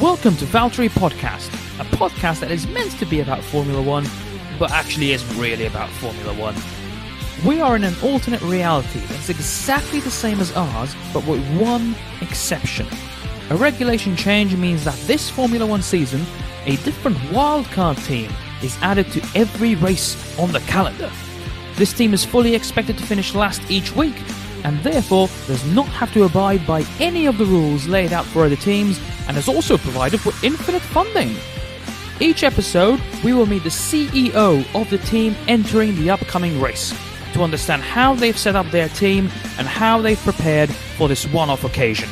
[0.00, 1.48] Welcome to Valtteri Podcast,
[1.78, 4.06] a podcast that is meant to be about Formula One,
[4.58, 6.54] but actually isn't really about Formula One.
[7.46, 11.94] We are in an alternate reality that's exactly the same as ours, but with one
[12.22, 12.86] exception.
[13.50, 16.24] A regulation change means that this Formula One season,
[16.64, 21.12] a different wildcard team is added to every race on the calendar.
[21.74, 24.16] This team is fully expected to finish last each week,
[24.64, 28.44] and therefore does not have to abide by any of the rules laid out for
[28.44, 31.34] other teams, and is also provided with infinite funding.
[32.20, 36.94] Each episode, we will meet the CEO of the team entering the upcoming race
[37.32, 41.48] to understand how they've set up their team and how they've prepared for this one
[41.48, 42.08] off occasion.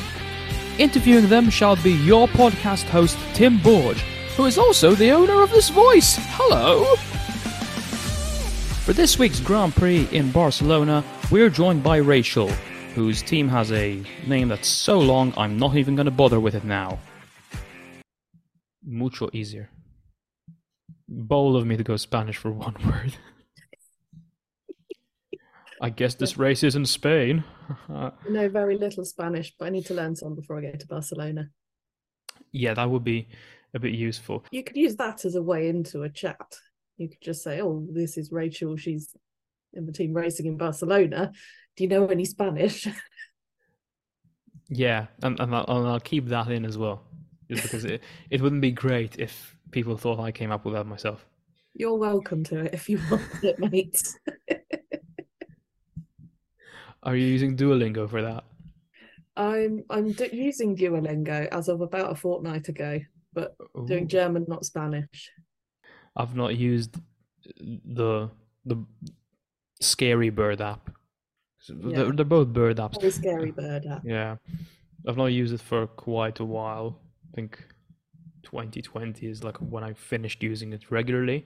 [0.77, 3.99] Interviewing them shall be your podcast host, Tim Borge,
[4.35, 6.15] who is also the owner of this voice.
[6.19, 6.95] Hello!
[8.85, 12.49] For this week's Grand Prix in Barcelona, we're joined by Rachel,
[12.95, 16.55] whose team has a name that's so long I'm not even going to bother with
[16.55, 16.99] it now.
[18.83, 19.69] Mucho easier.
[21.07, 23.15] Bold of me to go Spanish for one word.
[25.81, 27.43] I guess this race is in Spain.
[27.89, 30.87] I know very little Spanish, but I need to learn some before I go to
[30.87, 31.49] Barcelona.
[32.51, 33.29] yeah, that would be
[33.73, 34.43] a bit useful.
[34.51, 36.57] You could use that as a way into a chat.
[36.97, 38.75] You could just say, "Oh, this is Rachel.
[38.75, 39.15] She's
[39.73, 41.31] in the team racing in Barcelona.
[41.75, 42.87] Do you know any Spanish?"
[44.71, 47.01] Yeah, and, and, I'll, and I'll keep that in as well.
[47.49, 50.85] Just because it, it wouldn't be great if people thought I came up with that
[50.85, 51.25] myself.
[51.73, 54.15] You're welcome to it if you want it, mate.
[57.01, 58.43] Are you using Duolingo for that?
[59.35, 62.99] I'm I'm d- using Duolingo as of about a fortnight ago,
[63.33, 63.55] but
[63.87, 65.31] doing German, not Spanish.
[66.15, 66.97] I've not used
[67.57, 68.29] the
[68.65, 68.85] the
[69.79, 70.89] Scary Bird app.
[71.67, 71.97] Yeah.
[71.97, 72.99] They're, they're both bird apps.
[72.99, 74.01] Very scary bird app.
[74.05, 74.37] Yeah,
[75.07, 76.99] I've not used it for quite a while.
[77.31, 77.63] I think
[78.43, 81.45] 2020 is like when I finished using it regularly,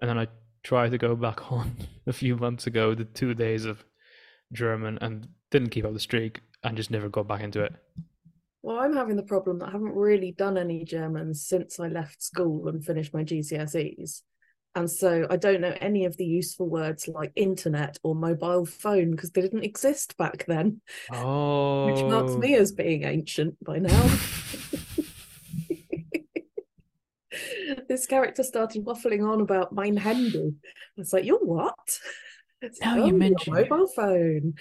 [0.00, 0.28] and then I
[0.62, 1.76] tried to go back on
[2.06, 3.84] a few months ago, the two days of
[4.52, 7.74] German, and didn't keep up the streak, and just never got back into it.
[8.62, 12.22] Well, I'm having the problem that I haven't really done any German since I left
[12.22, 14.22] school and finished my GCSEs.
[14.78, 19.10] And so I don't know any of the useful words like internet or mobile phone
[19.10, 20.80] because they didn't exist back then,
[21.10, 22.76] Oh, which marks me as oh.
[22.76, 23.90] being ancient by now.
[27.88, 30.54] this character started waffling on about mein Handy.
[30.96, 31.74] It's like, you're what?
[32.62, 34.54] It's Now like, you "Oh, your mention it." mobile phone.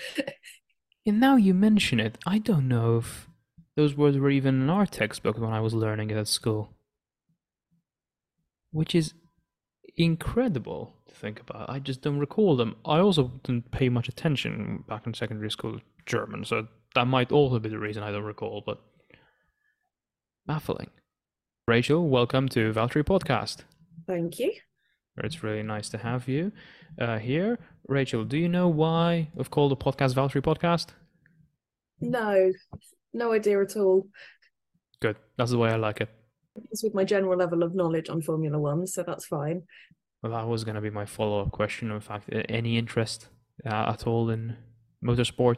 [1.06, 3.30] And now you mention it, I don't know if
[3.76, 6.74] those words were even in our textbook when I was learning it at school.
[8.72, 9.14] Which is
[9.98, 11.70] incredible to think about.
[11.70, 12.76] I just don't recall them.
[12.86, 17.60] I also didn't pay much attention back in secondary school German, so that might also
[17.60, 18.82] be the reason I don't recall, but
[20.46, 20.90] baffling.
[21.68, 23.64] Rachel, welcome to Valtteri Podcast.
[24.06, 24.54] Thank you.
[25.18, 26.52] It's really nice to have you
[27.00, 27.58] uh, here.
[27.88, 30.90] Rachel, do you know why we've called the podcast Valtteri Podcast?
[32.00, 32.52] No,
[33.14, 34.08] no idea at all.
[35.02, 35.18] Good.
[35.38, 36.10] That's the way I like it.
[36.72, 39.64] It's with my general level of knowledge on Formula One, so that's fine.
[40.22, 41.92] Well, that was going to be my follow up question.
[41.92, 43.28] In fact, any interest
[43.66, 44.56] uh, at all in
[45.04, 45.58] motorsport?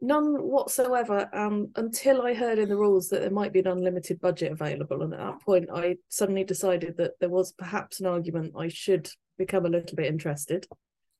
[0.00, 1.28] None whatsoever.
[1.32, 5.02] Um, until I heard in the rules that there might be an unlimited budget available,
[5.02, 9.10] and at that point, I suddenly decided that there was perhaps an argument I should
[9.38, 10.66] become a little bit interested.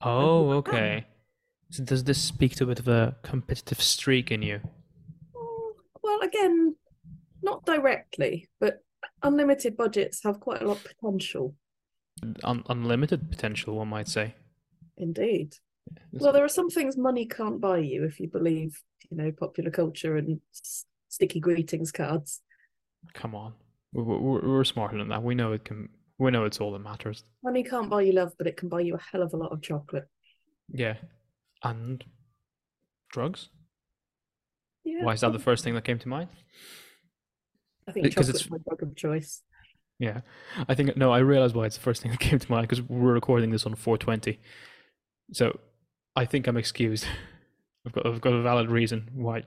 [0.01, 1.07] Oh, okay.
[1.71, 4.61] So does this speak to a bit of a competitive streak in you?
[5.35, 5.73] Mm,
[6.03, 6.77] Well, again,
[7.43, 8.83] not directly, but
[9.23, 11.55] unlimited budgets have quite a lot of potential.
[12.43, 14.35] Un- unlimited potential, one might say.
[14.97, 15.55] Indeed.
[16.13, 19.31] It's- Well, there are some things money can't buy you if you believe, you know,
[19.33, 22.43] popular culture and s- sticky greetings cards.
[23.15, 23.55] Come on,
[23.93, 25.23] we're, we're, we're smarter than that.
[25.23, 25.89] We know it can.
[26.19, 27.23] We know it's all that matters.
[27.45, 29.53] Money can't buy you love, but it can buy you a hell of a lot
[29.53, 30.09] of chocolate.
[30.69, 30.97] Yeah,
[31.63, 32.05] and
[33.13, 33.49] drugs.
[34.85, 36.29] Yeah, Why is that the first thing that came to mind?
[37.89, 39.43] I think because it's- my drug of choice.
[39.99, 40.21] Yeah,
[40.69, 41.11] I think no.
[41.11, 43.67] I realized why it's the first thing that came to mind because we're recording this
[43.67, 44.39] on 420,
[45.33, 45.59] so
[46.15, 47.05] I think I'm excused.
[47.87, 49.43] I've got I've got a valid reason why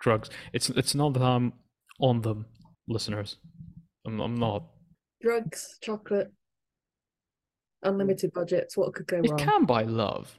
[0.00, 0.28] drugs.
[0.52, 1.52] It's it's not that I'm
[2.00, 2.46] on them,
[2.88, 3.36] listeners.
[4.04, 4.64] I'm I'm not.
[5.20, 6.32] Drugs, chocolate,
[7.82, 8.76] unlimited budgets.
[8.76, 9.24] What could go wrong?
[9.24, 9.38] It wrong?
[9.38, 10.38] can buy love.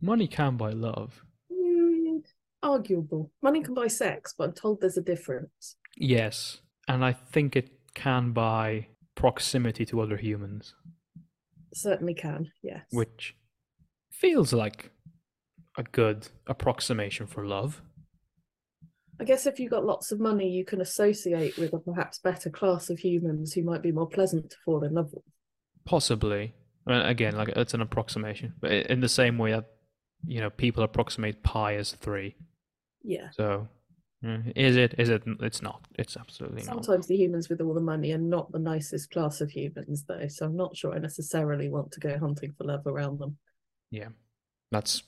[0.00, 1.24] Money can buy love.
[1.52, 2.22] Mm,
[2.62, 3.32] arguable.
[3.42, 5.76] Money can buy sex, but I'm told there's a difference.
[5.96, 6.58] Yes,
[6.88, 10.74] and I think it can buy proximity to other humans,
[11.72, 12.50] Certainly can.
[12.62, 12.84] Yes.
[12.90, 13.36] which
[14.10, 14.90] feels like
[15.76, 17.82] a good approximation for love.
[19.20, 22.50] I guess if you've got lots of money, you can associate with a perhaps better
[22.50, 25.22] class of humans who might be more pleasant to fall in love with.
[25.84, 26.54] Possibly.
[26.86, 29.66] I mean, again, like it's an approximation, but in the same way that
[30.26, 32.34] you know people approximate pi as three.
[33.02, 33.28] Yeah.
[33.32, 33.68] So,
[34.24, 34.50] Mm-hmm.
[34.56, 34.94] is it?
[34.96, 35.22] Is it?
[35.40, 35.86] It's not.
[35.96, 36.66] It's absolutely not.
[36.66, 40.26] Sometimes the humans with all the money are not the nicest class of humans, though.
[40.28, 43.36] So I'm not sure I necessarily want to go hunting for love around them.
[43.90, 44.08] Yeah,
[44.70, 45.02] that's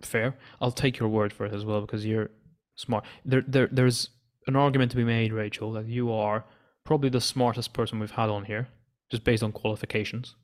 [0.00, 0.36] fair.
[0.60, 2.30] I'll take your word for it as well because you're
[2.76, 3.04] smart.
[3.26, 4.08] There, there, there's
[4.46, 6.44] an argument to be made, Rachel, that you are
[6.84, 8.68] probably the smartest person we've had on here,
[9.10, 10.34] just based on qualifications.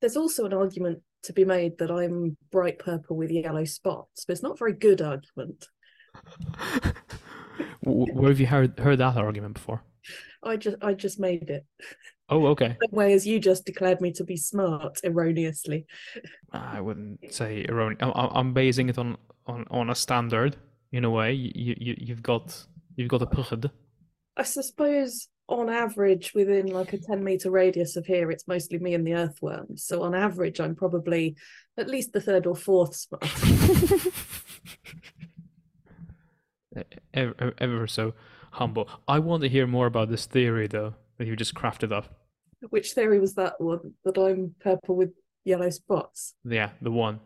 [0.00, 4.34] There's also an argument to be made that I'm bright purple with yellow spots, but
[4.34, 5.66] it's not a very good argument.
[7.82, 9.82] Where have you heard heard that argument before?
[10.42, 11.64] I just I just made it.
[12.28, 12.76] Oh, okay.
[12.80, 15.86] Same way as you just declared me to be smart erroneously.
[16.52, 18.00] I wouldn't say erroneous.
[18.02, 19.16] I'm, I'm basing it on,
[19.46, 20.56] on, on a standard
[20.92, 21.32] in a way.
[21.32, 22.66] You, you you've got
[22.96, 23.70] you've got a pugd.
[24.36, 28.94] I suppose on average, within like a 10 meter radius of here, it's mostly me
[28.94, 29.84] and the earthworms.
[29.84, 31.36] So on average, I'm probably
[31.78, 33.24] at least the third or fourth smart.
[37.14, 38.14] ever, ever so
[38.52, 38.88] humble.
[39.06, 42.06] I want to hear more about this theory, though, that you just crafted up.
[42.70, 43.94] Which theory was that one?
[44.04, 45.10] That I'm purple with
[45.44, 46.34] yellow spots?
[46.44, 47.20] Yeah, the one.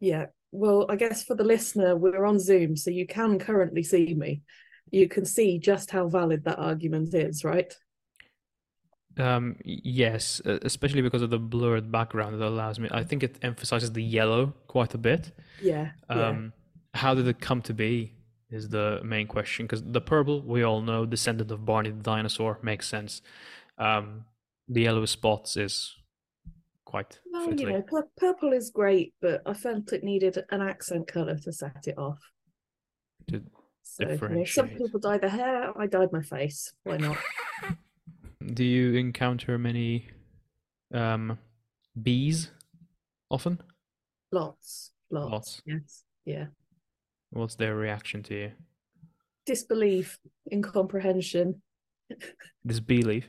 [0.00, 0.26] Yeah.
[0.52, 4.42] Well, I guess for the listener, we're on Zoom, so you can currently see me.
[4.90, 7.74] You can see just how valid that argument is, right?
[9.18, 12.88] Um, yes, especially because of the blurred background that allows me.
[12.90, 15.32] I think it emphasizes the yellow quite a bit.
[15.62, 15.90] Yeah.
[16.08, 17.00] Um, yeah.
[17.00, 18.13] how did it come to be?
[18.54, 22.60] Is the main question because the purple we all know, descendant of Barney the dinosaur,
[22.62, 23.20] makes sense.
[23.78, 24.26] Um,
[24.68, 25.92] the yellow spots is
[26.84, 27.18] quite.
[27.32, 31.36] Well, you know, pur- purple is great, but I felt it needed an accent color
[31.36, 32.20] to set it off.
[33.30, 33.42] To
[33.82, 35.76] so, you know, some people dye their hair.
[35.76, 36.72] I dyed my face.
[36.84, 37.18] Why not?
[38.54, 40.10] Do you encounter many
[40.92, 41.38] um,
[42.00, 42.52] bees
[43.30, 43.60] often?
[44.30, 45.30] Lots, lots.
[45.32, 45.62] Lots.
[45.66, 46.04] Yes.
[46.24, 46.46] Yeah.
[47.34, 48.52] What's their reaction to you?
[49.44, 50.18] Disbelief,
[50.52, 51.62] incomprehension.
[52.64, 53.28] Disbelief.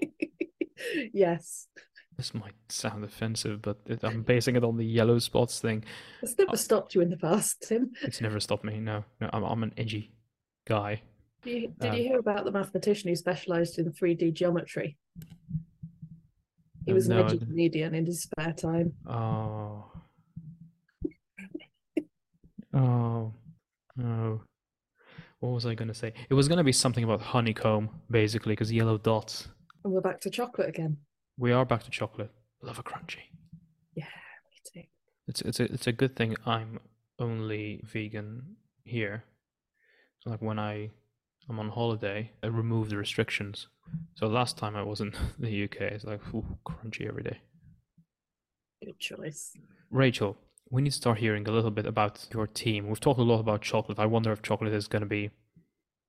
[1.12, 1.68] yes.
[2.16, 5.84] This might sound offensive, but it, I'm basing it on the yellow spots thing.
[6.22, 7.92] It's never stopped you in the past, Tim.
[8.02, 8.80] It's never stopped me.
[8.80, 10.10] No, no, I'm I'm an edgy
[10.66, 11.02] guy.
[11.42, 14.96] Did you, did um, you hear about the mathematician who specialised in 3D geometry?
[16.86, 18.94] He was no, an edgy comedian in his spare time.
[19.06, 19.84] Oh.
[22.78, 23.32] Oh.
[24.02, 24.40] Oh.
[25.40, 26.12] What was I going to say?
[26.28, 29.48] It was going to be something about honeycomb, basically, because yellow dots.
[29.84, 30.96] And we're back to chocolate again.
[31.36, 32.30] We are back to chocolate.
[32.62, 33.22] Love a crunchy.
[33.94, 34.88] Yeah, me too.
[35.28, 36.80] It's it's a it's a good thing I'm
[37.20, 39.24] only vegan here.
[40.20, 40.90] So like when I
[41.48, 43.68] I'm on holiday, I remove the restrictions.
[44.16, 47.38] So last time I was in the UK, it's like ooh, crunchy every day.
[48.84, 49.52] Good choice.
[49.90, 50.36] Rachel,
[50.70, 52.88] we need to start hearing a little bit about your team.
[52.88, 53.98] We've talked a lot about chocolate.
[53.98, 55.30] I wonder if chocolate is going to be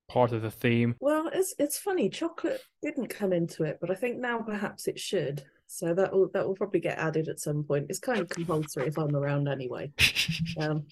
[0.09, 0.95] part of the theme.
[0.99, 2.09] Well, it's it's funny.
[2.09, 5.43] Chocolate didn't come into it, but I think now perhaps it should.
[5.71, 7.85] So that will that will probably get added at some point.
[7.89, 9.91] It's kind of compulsory if I'm around anyway.
[10.59, 10.85] Um,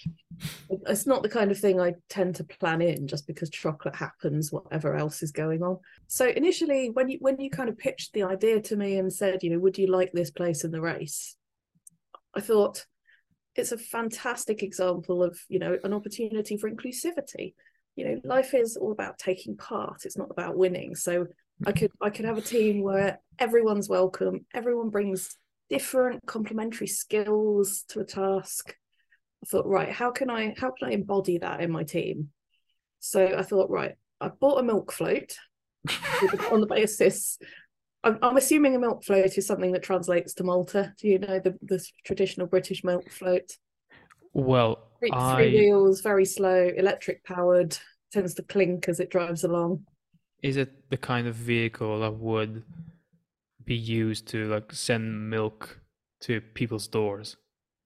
[0.69, 4.51] it's not the kind of thing I tend to plan in just because chocolate happens,
[4.51, 5.79] whatever else is going on.
[6.07, 9.43] So initially, when you when you kind of pitched the idea to me and said,
[9.43, 11.35] you know, would you like this place in the race?
[12.35, 12.85] I thought
[13.57, 17.53] it's a fantastic example of you know an opportunity for inclusivity.
[17.95, 20.05] You know life is all about taking part.
[20.05, 20.95] It's not about winning.
[20.95, 21.27] So
[21.65, 21.79] i mm-hmm.
[21.79, 25.35] could i could have a team where everyone's welcome everyone brings
[25.71, 28.75] different complementary skills to a task.
[29.43, 32.29] I thought right how can i how can i embody that in my team?
[32.99, 35.35] So i thought right i bought a milk float
[36.51, 37.39] on the basis
[38.03, 40.93] I'm, I'm assuming a milk float is something that translates to Malta.
[40.99, 43.51] Do you know the, the traditional British milk float?
[44.33, 45.35] Well, three, I...
[45.35, 47.77] three wheels, very slow, electric powered,
[48.11, 49.85] tends to clink as it drives along.
[50.43, 52.63] Is it the kind of vehicle that would
[53.65, 55.79] be used to like send milk
[56.21, 57.35] to people's doors?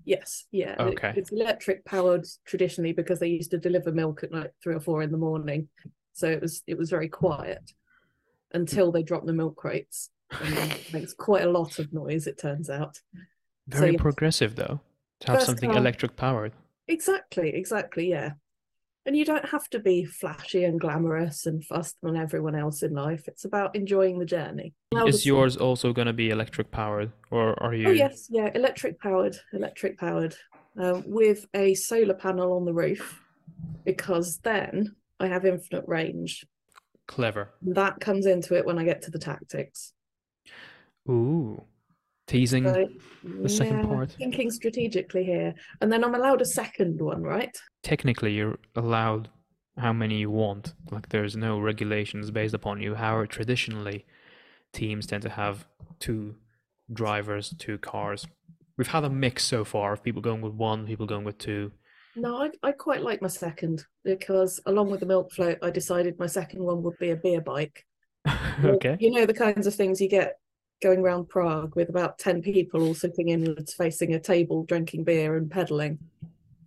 [0.04, 0.76] Yes, yeah.
[0.80, 1.14] Okay.
[1.16, 5.02] It's electric powered traditionally because they used to deliver milk at like three or four
[5.02, 5.70] in the morning.
[6.14, 7.72] So it was it was very quiet
[8.54, 10.10] until they drop the milk crates.
[10.32, 13.00] It makes quite a lot of noise, it turns out.
[13.68, 14.82] Very so, progressive though
[15.22, 15.80] to have something car.
[15.80, 16.54] electric powered.
[16.88, 18.32] Exactly, exactly, yeah.
[19.06, 22.94] And you don't have to be flashy and glamorous and fussed than everyone else in
[22.94, 23.28] life.
[23.28, 24.74] It's about enjoying the journey.
[25.08, 27.88] Is yours also going to be electric powered, or are you?
[27.88, 30.36] Oh yes, yeah, electric powered, electric powered,
[30.78, 33.20] um, with a solar panel on the roof,
[33.86, 36.46] because then I have infinite range.
[37.08, 37.50] Clever.
[37.62, 39.94] That comes into it when I get to the tactics.
[41.10, 41.64] Ooh.
[42.28, 42.88] Teasing So,
[43.24, 44.12] the second yeah, part.
[44.12, 45.54] Thinking strategically here.
[45.82, 47.56] And then I'm allowed a second one, right?
[47.84, 49.30] Technically, you're allowed
[49.78, 50.74] how many you want.
[50.92, 52.96] Like, there's no regulations based upon you.
[52.96, 54.06] However, traditionally,
[54.72, 55.68] teams tend to have
[56.00, 56.36] two
[56.94, 58.26] drivers, two cars.
[58.78, 61.72] We've had a mix so far of people going with one, people going with two.
[62.16, 66.20] No, I, I quite like my second because along with the milk float, I decided
[66.20, 67.86] my second one would be a beer bike.
[68.64, 68.98] okay.
[69.00, 70.38] You know the kinds of things you get
[70.82, 75.38] going around Prague with about 10 people all sitting inwards facing a table drinking beer
[75.38, 76.00] and pedaling.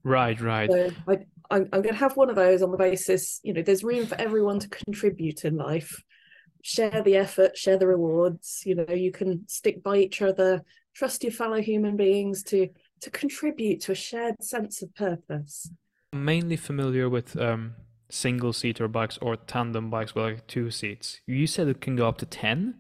[0.02, 0.70] Right, right.
[0.70, 1.18] So I,
[1.50, 4.06] I'm, I'm going to have one of those on the basis, you know, there's room
[4.06, 6.02] for everyone to contribute in life.
[6.62, 8.62] Share the effort, share the rewards.
[8.64, 10.62] You know, you can stick by each other,
[10.94, 12.68] trust your fellow human beings to
[13.00, 15.70] to contribute to a shared sense of purpose.
[16.12, 17.74] I'm mainly familiar with um,
[18.08, 21.20] single seater bikes or tandem bikes with like two seats.
[21.26, 22.74] You said it can go up to 10?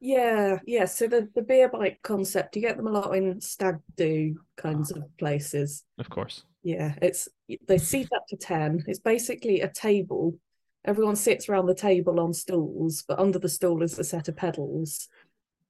[0.00, 0.86] Yeah, yeah.
[0.86, 4.90] So the, the beer bike concept, you get them a lot in stag do kinds
[4.90, 5.84] of places.
[5.98, 6.42] Of course.
[6.64, 7.28] Yeah, it's
[7.68, 8.84] they seat up to 10.
[8.88, 10.38] It's basically a table.
[10.84, 14.36] Everyone sits around the table on stools, but under the stool is a set of
[14.36, 15.08] pedals.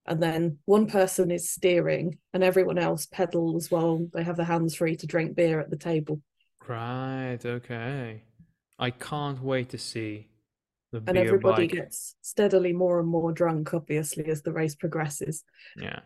[0.06, 4.75] And then one person is steering and everyone else pedals while they have their hands
[4.75, 6.21] free to drink beer at the table.
[6.66, 8.23] Right, okay.
[8.78, 10.28] I can't wait to see
[10.90, 11.14] the beer.
[11.14, 11.76] And everybody bike.
[11.76, 15.44] gets steadily more and more drunk, obviously, as the race progresses.
[15.76, 16.00] Yeah.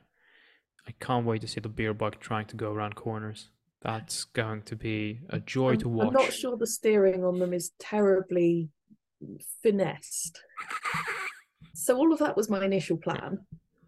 [0.87, 3.49] I can't wait to see the beer bike trying to go around corners.
[3.83, 6.07] That's going to be a joy I'm, to watch.
[6.09, 8.69] I'm not sure the steering on them is terribly
[9.63, 10.41] finessed.
[11.75, 13.39] So all of that was my initial plan.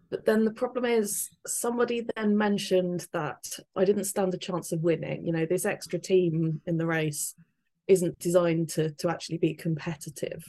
[0.09, 4.81] But then the problem is somebody then mentioned that I didn't stand a chance of
[4.81, 5.25] winning.
[5.25, 7.35] You know, this extra team in the race
[7.87, 10.43] isn't designed to to actually be competitive.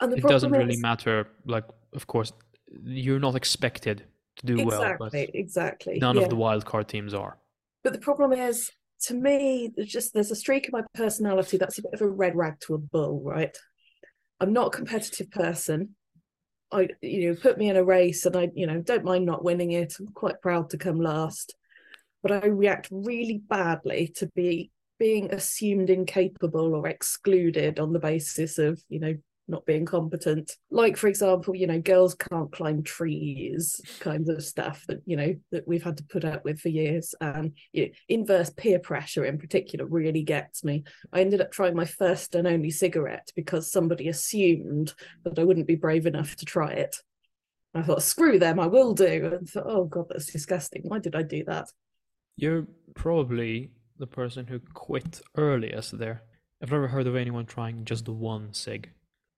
[0.00, 1.28] And the It doesn't really matter.
[1.46, 2.32] Like, of course,
[2.84, 4.04] you're not expected
[4.36, 5.98] to do well, but exactly, exactly.
[5.98, 6.22] none yeah.
[6.22, 7.38] of the wildcard teams are.
[7.82, 8.70] But the problem is,
[9.06, 12.08] to me, there's just there's a streak in my personality that's a bit of a
[12.08, 13.56] red rag to a bull, right?
[14.40, 15.96] I'm not a competitive person.
[16.70, 19.44] I, you know, put me in a race, and I, you know, don't mind not
[19.44, 19.94] winning it.
[19.98, 21.54] I'm quite proud to come last,
[22.22, 28.58] but I react really badly to be being assumed incapable or excluded on the basis
[28.58, 29.14] of, you know,
[29.48, 30.52] not being competent.
[30.70, 35.34] Like, for example, you know, girls can't climb trees, kinds of stuff that, you know,
[35.52, 37.14] that we've had to put up with for years.
[37.20, 40.84] And you know, inverse peer pressure in particular really gets me.
[41.12, 44.92] I ended up trying my first and only cigarette because somebody assumed
[45.24, 46.96] that I wouldn't be brave enough to try it.
[47.74, 49.32] I thought, screw them, I will do.
[49.38, 50.82] And thought, oh God, that's disgusting.
[50.84, 51.68] Why did I do that?
[52.36, 56.22] You're probably the person who quit earliest there.
[56.62, 58.90] I've never heard of anyone trying just the one sig.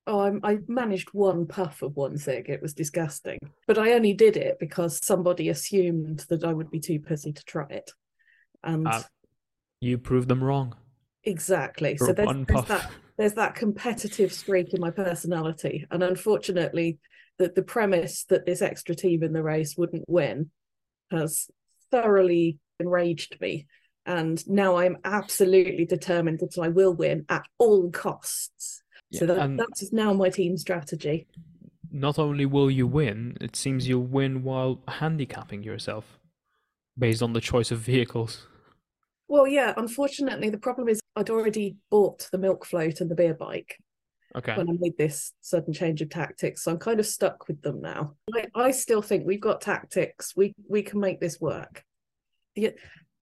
[0.07, 2.49] Oh, I, I managed one puff of one cig.
[2.49, 3.37] It was disgusting.
[3.67, 7.43] But I only did it because somebody assumed that I would be too pussy to
[7.45, 7.91] try it.
[8.63, 9.05] And Ah,
[9.79, 10.75] You proved them wrong.
[11.23, 11.97] exactly.
[11.97, 15.85] For So there's, there's that there's that competitive streak in my personality.
[15.91, 16.97] And unfortunately,
[17.37, 20.49] the, the premise that this extra team in the race wouldn't win
[21.11, 21.49] has
[21.91, 23.67] thoroughly enraged me.
[24.05, 28.80] And now I'm absolutely determined that I will win at all costs.
[29.11, 31.27] So that, and- that is now my team strategy.
[31.93, 36.19] Not only will you win, it seems you'll win while handicapping yourself
[36.97, 38.47] based on the choice of vehicles.
[39.27, 43.33] Well, yeah, unfortunately, the problem is I'd already bought the milk float and the beer
[43.33, 43.77] bike
[44.35, 44.55] Okay.
[44.55, 46.63] when I made this sudden change of tactics.
[46.63, 48.15] So I'm kind of stuck with them now.
[48.33, 50.33] I, I still think we've got tactics.
[50.35, 51.83] We we can make this work.
[52.55, 52.73] The,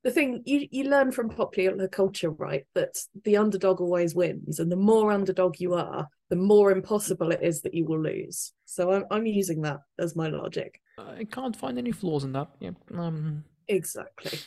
[0.04, 4.60] the thing you, you learn from popular culture, right, that the underdog always wins.
[4.60, 8.54] And the more underdog you are, the more impossible it is that you will lose.
[8.66, 10.80] So I'm I'm using that as my logic.
[10.98, 12.50] I can't find any flaws in that.
[12.60, 12.72] Yeah.
[12.94, 14.40] Um, Exactly.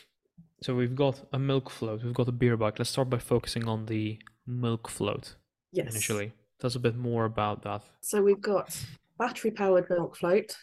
[0.62, 2.78] so we've got a milk float, we've got a beer bike.
[2.78, 5.37] Let's start by focusing on the milk float
[5.73, 5.90] Yes.
[5.92, 6.32] initially.
[6.61, 7.82] Tell us a bit more about that.
[8.00, 8.76] So we've got
[9.18, 10.56] battery powered milk float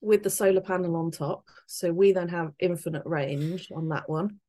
[0.00, 1.44] with the solar panel on top.
[1.66, 4.40] So we then have infinite range on that one.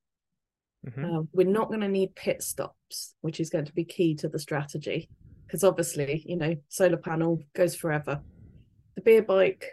[0.85, 1.03] Mhm.
[1.03, 4.29] Um, we're not going to need pit stops, which is going to be key to
[4.29, 5.09] the strategy
[5.45, 8.21] because obviously, you know, solar panel goes forever.
[8.95, 9.65] The beer bike,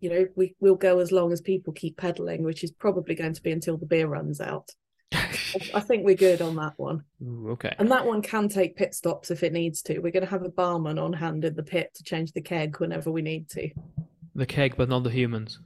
[0.00, 3.34] you know, we will go as long as people keep pedaling, which is probably going
[3.34, 4.70] to be until the beer runs out.
[5.12, 5.38] I,
[5.74, 7.04] I think we're good on that one.
[7.22, 7.74] Ooh, okay.
[7.78, 9.98] And that one can take pit stops if it needs to.
[9.98, 12.78] We're going to have a barman on hand in the pit to change the keg
[12.78, 13.70] whenever we need to.
[14.34, 15.58] The keg, but not the humans.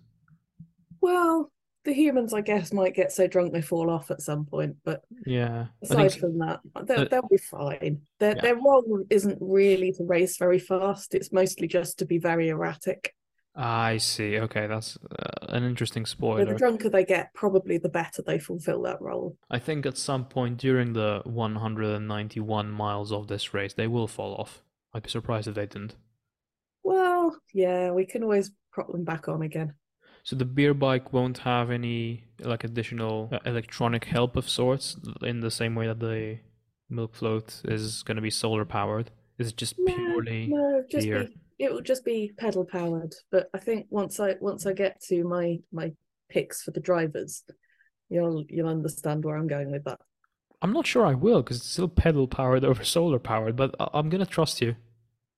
[1.00, 1.50] Well,
[1.84, 5.02] the humans, I guess, might get so drunk they fall off at some point, but
[5.24, 5.66] Yeah.
[5.82, 8.02] Aside from that, they'll, they'll be fine.
[8.18, 8.42] Their Yeah.
[8.42, 11.14] their role isn't really to race very fast.
[11.14, 13.14] It's mostly just to be very erratic.
[13.54, 14.38] I see.
[14.38, 18.82] Okay, that's uh, an interesting So the drunker they get, probably the better they fulfill
[18.82, 19.38] that role.
[19.48, 24.34] I think at some point during the 191 miles of this race, they will fall
[24.34, 24.62] off.
[24.92, 25.94] I'd be surprised if they didn't.
[26.86, 29.74] Well, yeah, we can always prop them back on again.
[30.22, 35.40] So the beer bike won't have any like additional uh, electronic help of sorts in
[35.40, 36.38] the same way that the
[36.88, 39.10] milk float is going to be solar powered.
[39.38, 41.24] Is it just No, purely no, just beer?
[41.24, 43.14] be it will just be pedal powered.
[43.32, 45.92] But I think once I once I get to my my
[46.28, 47.42] picks for the drivers,
[48.08, 49.98] you'll you'll understand where I'm going with that.
[50.62, 53.90] I'm not sure I will because it's still pedal powered over solar powered, but I-
[53.94, 54.76] I'm gonna trust you.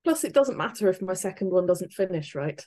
[0.04, 2.64] Plus, it doesn't matter if my second one doesn't finish, right?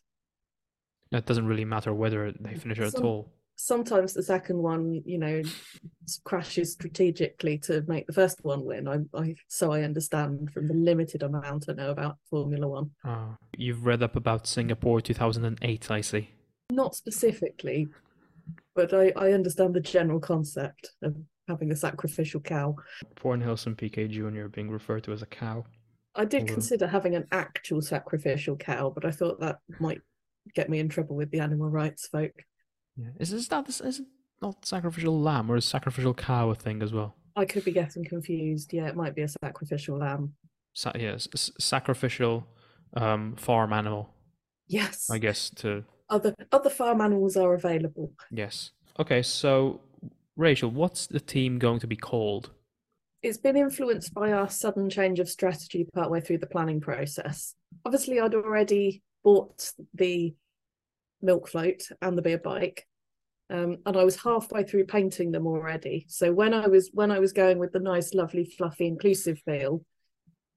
[1.11, 3.31] It doesn't really matter whether they finish it at all.
[3.57, 5.41] Sometimes the second one, you know,
[6.23, 8.87] crashes strategically to make the first one win.
[8.87, 12.91] I, I so I understand from the limited amount I know about Formula One.
[13.05, 16.29] Ah, you've read up about Singapore 2008, I see.
[16.71, 17.87] Not specifically,
[18.73, 21.15] but I, I understand the general concept of
[21.47, 22.75] having a sacrificial cow.
[23.15, 24.47] Poor Nelson Piquet Jr.
[24.47, 25.65] being referred to as a cow.
[26.15, 30.01] I did Although- consider having an actual sacrificial cow, but I thought that might
[30.55, 32.33] get me in trouble with the animal rights folk.
[32.97, 33.09] Yeah.
[33.19, 34.01] Is, is that is
[34.41, 37.15] not sacrificial lamb or is sacrificial cow a thing as well?
[37.35, 38.73] I could be getting confused.
[38.73, 40.33] Yeah, it might be a sacrificial lamb.
[40.73, 42.45] Sa- yes, s- sacrificial
[42.95, 44.13] um, farm animal,
[44.67, 45.09] Yes.
[45.09, 45.49] I guess.
[45.57, 48.11] To Other other farm animals are available.
[48.31, 48.71] yes.
[48.99, 49.79] Okay, so
[50.35, 52.51] Rachel, what's the team going to be called?
[53.21, 57.53] It's been influenced by our sudden change of strategy partway through the planning process.
[57.85, 60.33] Obviously, I'd already bought the
[61.21, 62.87] milk float and the beer bike.
[63.51, 66.05] Um, and I was halfway through painting them already.
[66.07, 69.85] So when I was when I was going with the nice, lovely, fluffy, inclusive feel,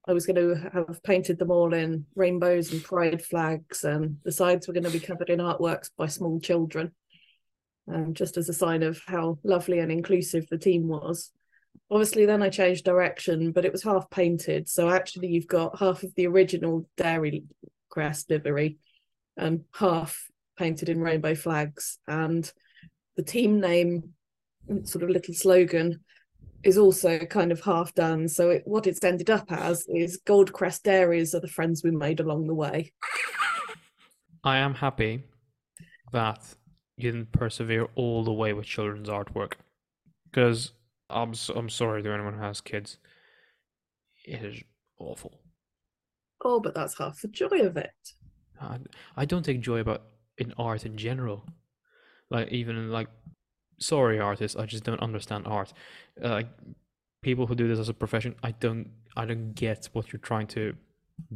[0.07, 4.31] I was going to have painted them all in rainbows and pride flags, and the
[4.31, 6.93] sides were going to be covered in artworks by small children,
[7.93, 11.31] um, just as a sign of how lovely and inclusive the team was.
[11.89, 14.67] Obviously, then I changed direction, but it was half painted.
[14.67, 17.43] So actually, you've got half of the original Dairy
[17.89, 18.77] Crest livery
[19.37, 21.99] and half painted in rainbow flags.
[22.07, 22.51] And
[23.15, 24.13] the team name,
[24.83, 26.01] sort of little slogan,
[26.63, 28.27] is also kind of half done.
[28.27, 32.19] So it, what it's ended up as is Goldcrest Dairies are the friends we made
[32.19, 32.91] along the way.
[34.43, 35.23] I am happy
[36.11, 36.41] that
[36.97, 39.53] you didn't persevere all the way with children's artwork,
[40.25, 40.71] because
[41.09, 42.97] I'm s- I'm sorry to anyone who has kids.
[44.25, 44.63] It is
[44.99, 45.39] awful.
[46.43, 47.91] Oh, but that's half the joy of it.
[48.59, 48.79] I,
[49.15, 50.03] I don't take joy about
[50.37, 51.45] in art in general.
[52.29, 53.07] Like even like
[53.79, 55.73] sorry artists, I just don't understand art.
[56.23, 56.47] Uh, Like
[57.21, 60.47] people who do this as a profession, I don't I don't get what you're trying
[60.47, 60.75] to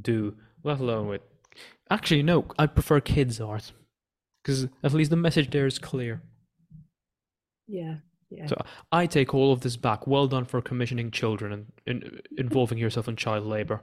[0.01, 1.21] do, let alone with
[1.89, 3.71] Actually no, I prefer kids art.
[4.43, 6.21] Cuz at least the message there is clear.
[7.67, 7.97] Yeah,
[8.30, 8.46] yeah.
[8.48, 8.56] So
[8.92, 10.06] I take all of this back.
[10.08, 13.82] Well done for commissioning children and in, involving yourself in child labor.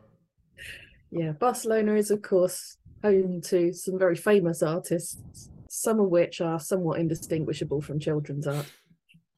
[1.11, 6.61] Yeah, Barcelona is, of course, home to some very famous artists, some of which are
[6.61, 8.67] somewhat indistinguishable from children's art.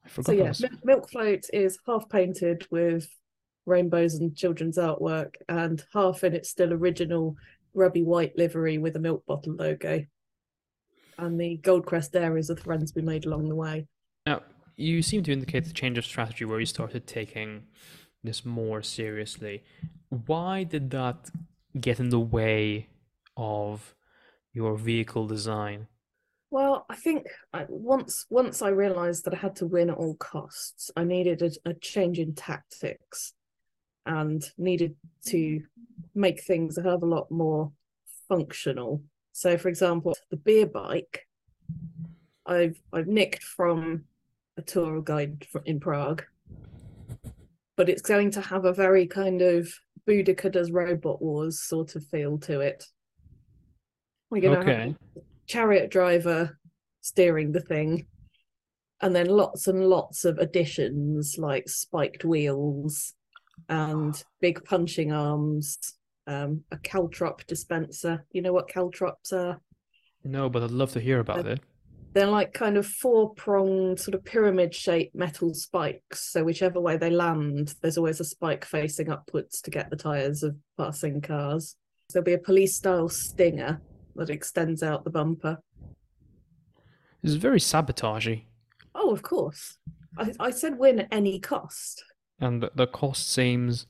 [0.07, 3.07] Forgot So, yeah, Mil- Milk Float is half painted with
[3.65, 7.35] rainbows and children's artwork, and half in its still original
[7.75, 10.05] grubby white livery with a milk bottle logo.
[11.17, 13.87] And the Goldcrest Dairies are the friends we made along the way.
[14.25, 14.41] Now,
[14.79, 17.63] you seem to indicate the change of strategy where you started taking
[18.23, 19.63] this more seriously.
[20.09, 21.29] Why did that
[21.79, 22.87] get in the way
[23.35, 23.93] of
[24.53, 25.87] your vehicle design?
[26.51, 30.15] Well, I think I, once once I realised that I had to win at all
[30.15, 33.33] costs, I needed a, a change in tactics,
[34.05, 34.95] and needed
[35.27, 35.61] to
[36.15, 37.71] make things a hell of a lot more
[38.27, 39.03] functional.
[39.33, 41.27] So, for example, the beer bike,
[42.47, 44.05] I've I've nicked from
[44.59, 46.23] a tour guide in Prague,
[47.75, 49.73] but it's going to have a very kind of
[50.07, 52.85] Boudica does Robot Wars sort of feel to it.
[54.29, 54.95] We're going to have Okay.
[55.47, 56.59] chariot driver
[57.01, 58.05] steering the thing
[59.01, 63.13] and then lots and lots of additions like spiked wheels
[63.69, 65.77] and big punching arms
[66.27, 69.59] um a caltrop dispenser you know what caltrops are
[70.23, 71.59] No, but I'd love to hear about Uh, it.
[72.13, 76.97] They're like kind of four pronged sort of pyramid shaped metal spikes so whichever way
[76.97, 81.75] they land there's always a spike facing upwards to get the tires of passing cars
[82.11, 83.81] there'll be a police style stinger
[84.15, 85.57] that extends out the bumper
[87.23, 88.45] It's very sabotagey.
[88.95, 89.77] Oh, of course.
[90.17, 92.03] I, I said win at any cost.
[92.39, 93.85] And the, the cost seems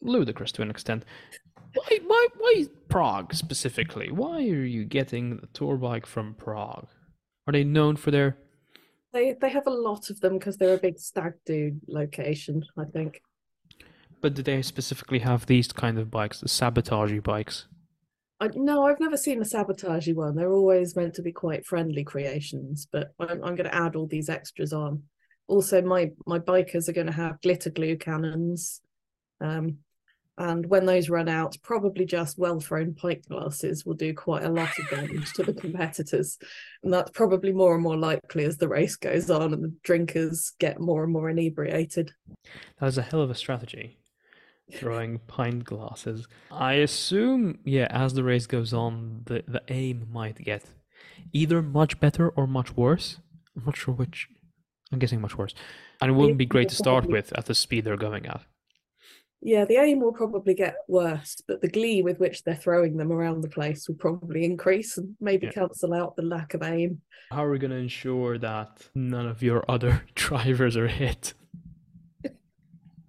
[0.00, 1.04] ludicrous to an extent.
[1.74, 4.10] Why, why, why Prague specifically?
[4.10, 6.88] Why are you getting the tour bike from Prague?
[7.46, 8.36] Are they known for their?
[9.12, 12.64] They they have a lot of them because they're a big stag do location.
[12.76, 13.20] I think.
[14.20, 17.66] But do they specifically have these kind of bikes, the sabotagey bikes?
[18.40, 20.34] I, no, I've never seen a sabotagey one.
[20.34, 24.06] They're always meant to be quite friendly creations, but I'm, I'm going to add all
[24.06, 25.04] these extras on.
[25.48, 28.80] Also, my my bikers are going to have glitter glue cannons,
[29.40, 29.78] um,
[30.38, 34.50] and when those run out, probably just well thrown pint glasses will do quite a
[34.50, 36.38] lot of damage to the competitors.
[36.82, 40.52] And that's probably more and more likely as the race goes on and the drinkers
[40.58, 42.12] get more and more inebriated.
[42.78, 43.98] That is a hell of a strategy.
[44.72, 46.26] Throwing pint glasses.
[46.50, 50.64] I assume, yeah, as the race goes on, the, the aim might get
[51.32, 53.18] either much better or much worse.
[53.56, 54.28] I'm not sure which.
[54.92, 55.54] I'm guessing much worse.
[56.00, 58.42] And it wouldn't be great to start with at the speed they're going at.
[59.42, 63.12] Yeah, the aim will probably get worse, but the glee with which they're throwing them
[63.12, 65.52] around the place will probably increase and maybe Yeah.
[65.52, 67.02] cancel out the lack of aim.
[67.30, 71.34] How are we going to ensure that none of your other drivers are hit?
[72.24, 72.30] I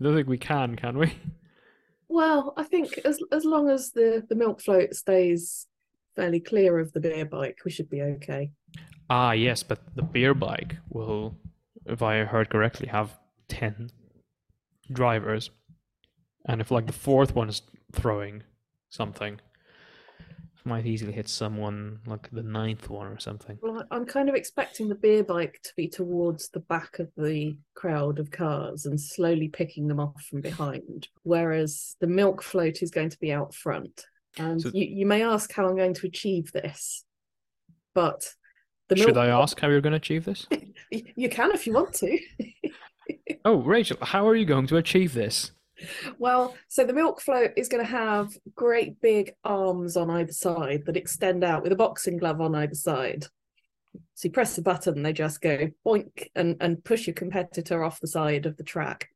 [0.04, 1.13] don't think we can, can we?
[2.10, 5.68] Well, I think as as long as the, the milk float stays
[6.16, 8.52] fairly clear of the beer bike, we should be okay.
[9.10, 11.36] Ah, yes, but the beer bike will,
[11.86, 13.18] if I heard correctly, have
[13.50, 13.90] 10
[14.92, 15.50] drivers.
[16.48, 18.44] And if, like, the fourth one is throwing
[18.90, 19.34] something,
[20.20, 23.58] it might easily hit someone, like the ninth one or something.
[23.62, 27.10] Well, I- I'm kind of expecting the beer bike to be towards the back of
[27.18, 32.82] the crowd of cars and slowly picking them off from behind, whereas the milk float
[32.82, 34.06] is going to be out front.
[34.38, 37.04] And So- you, you may ask how I'm going to achieve this,
[37.94, 38.34] but
[38.88, 40.48] the milk Should I ask how you're going to achieve this?
[40.90, 42.18] You can if you want to.
[43.44, 45.52] Oh, Rachel, how are you going to achieve this?
[46.18, 50.84] Well, so the milk float is going to have great big arms on either side
[50.86, 53.26] that extend out with a boxing glove on either side.
[54.16, 58.00] So you press the button, they just go boink and, and push your competitor off
[58.00, 59.10] the side of the track.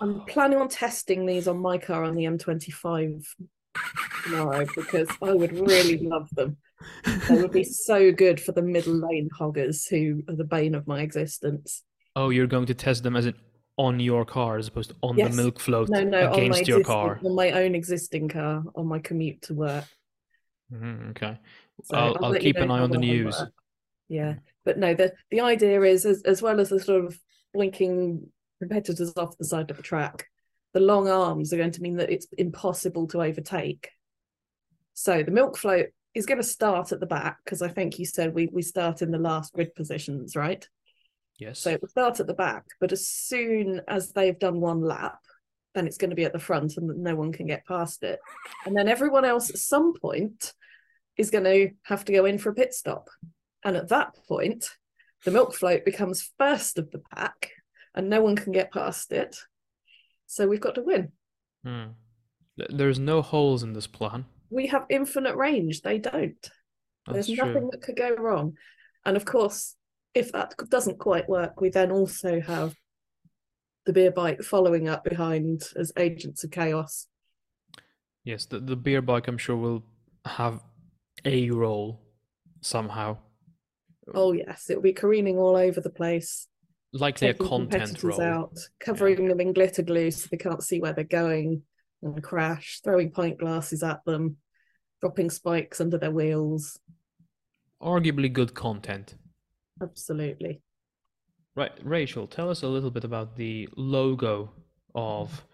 [0.00, 3.24] I'm planning on testing these on my car on the M25
[4.24, 6.56] tomorrow because I would really love them.
[7.28, 10.86] They would be so good for the middle lane hoggers who are the bane of
[10.86, 11.82] my existence.
[12.14, 13.34] Oh, you're going to test them as in
[13.78, 15.34] on your car as opposed to on Yes.
[15.36, 17.20] the milk float No, no, against your existing- car.
[17.24, 19.84] on my own existing car on my commute to work.
[20.72, 21.38] Mhm, okay.
[21.84, 23.38] So I'll, I'll you keep an eye on the news.
[23.38, 23.52] work.
[24.08, 27.18] Yeah, but no, the the idea is as as well as the sort of
[27.52, 30.26] blinking competitors off the side of the track,
[30.72, 33.90] the long arms are going to mean that it's impossible to overtake.
[34.94, 38.06] So the milk float is going to start at the back because I think you
[38.06, 40.66] said we we start in the last grid positions, right?
[41.38, 41.60] Yes.
[41.60, 45.18] So it will start at the back, but as soon as they've done one lap,
[45.74, 48.18] then it's going to be at the front and no one can get past it.
[48.64, 50.54] And then everyone else at some point
[51.18, 53.08] is going to have to go in for a pit stop.
[53.62, 54.70] And at that point,
[55.24, 57.50] the milk float becomes first of the pack
[57.94, 59.36] and no one can get past it.
[60.26, 61.12] So we've got to win.
[61.64, 61.84] Hmm.
[62.56, 64.24] There's no holes in this plan.
[64.48, 65.82] We have infinite range.
[65.82, 66.50] They don't.
[67.06, 67.68] That's There's nothing true.
[67.72, 68.54] that could go wrong.
[69.04, 69.75] And of course,
[70.16, 72.74] if that doesn't quite work, we then also have
[73.84, 77.06] the beer bike following up behind as agents of chaos.
[78.24, 79.84] Yes, the, the beer bike, I'm sure, will
[80.24, 80.60] have
[81.24, 82.00] a role
[82.62, 83.18] somehow.
[84.14, 86.48] Oh yes, it'll be careening all over the place,
[86.92, 88.20] Likely a content role.
[88.20, 91.62] out, covering them in glitter glue so they can't see where they're going,
[92.02, 94.38] and crash, throwing pint glasses at them,
[95.00, 96.78] dropping spikes under their wheels.
[97.82, 99.14] Arguably good content.
[99.80, 100.60] Absolutely.
[101.54, 104.52] Right, Rachel, tell us a little bit about the logo
[104.94, 105.44] of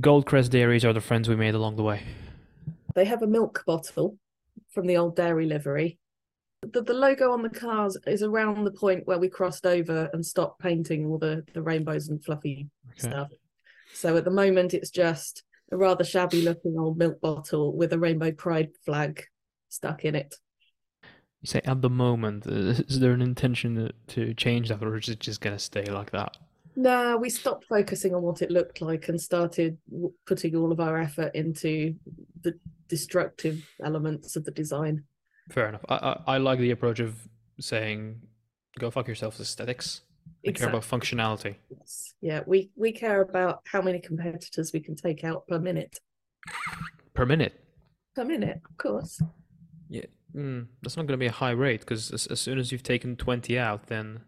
[0.00, 2.02] Goldcrest Dairies or the friends we made along the way.
[2.94, 4.18] They have a milk bottle
[4.70, 5.98] from the old dairy livery.
[6.62, 10.24] The, the logo on the cars is around the point where we crossed over and
[10.24, 13.08] stopped painting all the, the rainbows and fluffy Okay.
[13.08, 13.28] stuff.
[13.92, 17.98] So at the moment, it's just a rather shabby looking old milk bottle with a
[17.98, 19.24] rainbow pride flag
[19.68, 20.34] stuck in it.
[21.44, 24.96] You say at the moment, uh, is there an intention to, to change that, or
[24.96, 26.38] is it just gonna stay like that?
[26.74, 29.76] No, we stopped focusing on what it looked like and started
[30.24, 31.96] putting all of our effort into
[32.40, 35.04] the destructive elements of the design.
[35.50, 35.84] Fair enough.
[35.90, 37.14] I, I, I like the approach of
[37.60, 38.22] saying,
[38.78, 40.00] "Go fuck yourself, aesthetics."
[40.48, 41.56] I care about functionality.
[41.78, 42.14] Yes.
[42.22, 46.00] Yeah, we we care about how many competitors we can take out per minute.
[47.12, 47.62] Per minute.
[48.14, 49.20] Per minute, of course.
[50.34, 52.82] Mm, that's not going to be a high rate because as, as soon as you've
[52.82, 54.20] taken 20 out, then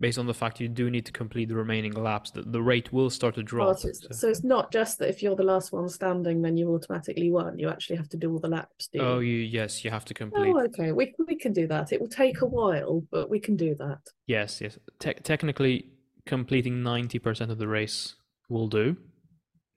[0.00, 2.92] based on the fact you do need to complete the remaining laps, the, the rate
[2.92, 3.78] will start to Oh, drop.
[3.78, 6.56] so, it's, so- so it's not just that if you're the last one standing, then
[6.56, 7.58] you automatically won.
[7.58, 8.88] You actually have to do all the laps.
[8.88, 9.04] Do you?
[9.04, 10.54] Oh, you yes, you have to complete.
[10.56, 10.92] Oh, okay.
[10.92, 11.92] We we can do that.
[11.92, 13.98] It will take a while, but we can do that.
[14.26, 14.78] Yes, yes.
[14.98, 15.90] Te- technically,
[16.26, 18.14] completing 90% of the race
[18.48, 18.96] will do,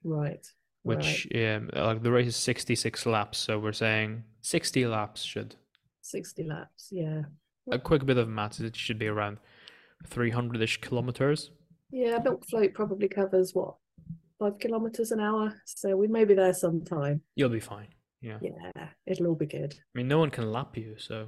[0.03, 0.45] Right.
[0.83, 5.55] Which um, like the race is 66 laps, so we're saying 60 laps should.
[6.01, 6.87] sixty laps.
[6.91, 7.23] Yeah.
[7.71, 9.37] A quick bit of maths, it should be around
[10.09, 11.51] 300ish kilometers.
[11.91, 12.17] Yeah.
[12.23, 13.75] Milk float probably covers what
[14.39, 15.61] five kilometers an hour.
[15.65, 17.21] So we may be there sometime.
[17.35, 17.87] You'll be fine.
[18.21, 18.39] Yeah.
[18.41, 18.89] Yeah.
[19.05, 19.73] It'll all be good.
[19.73, 21.27] I mean, no one can lap you, so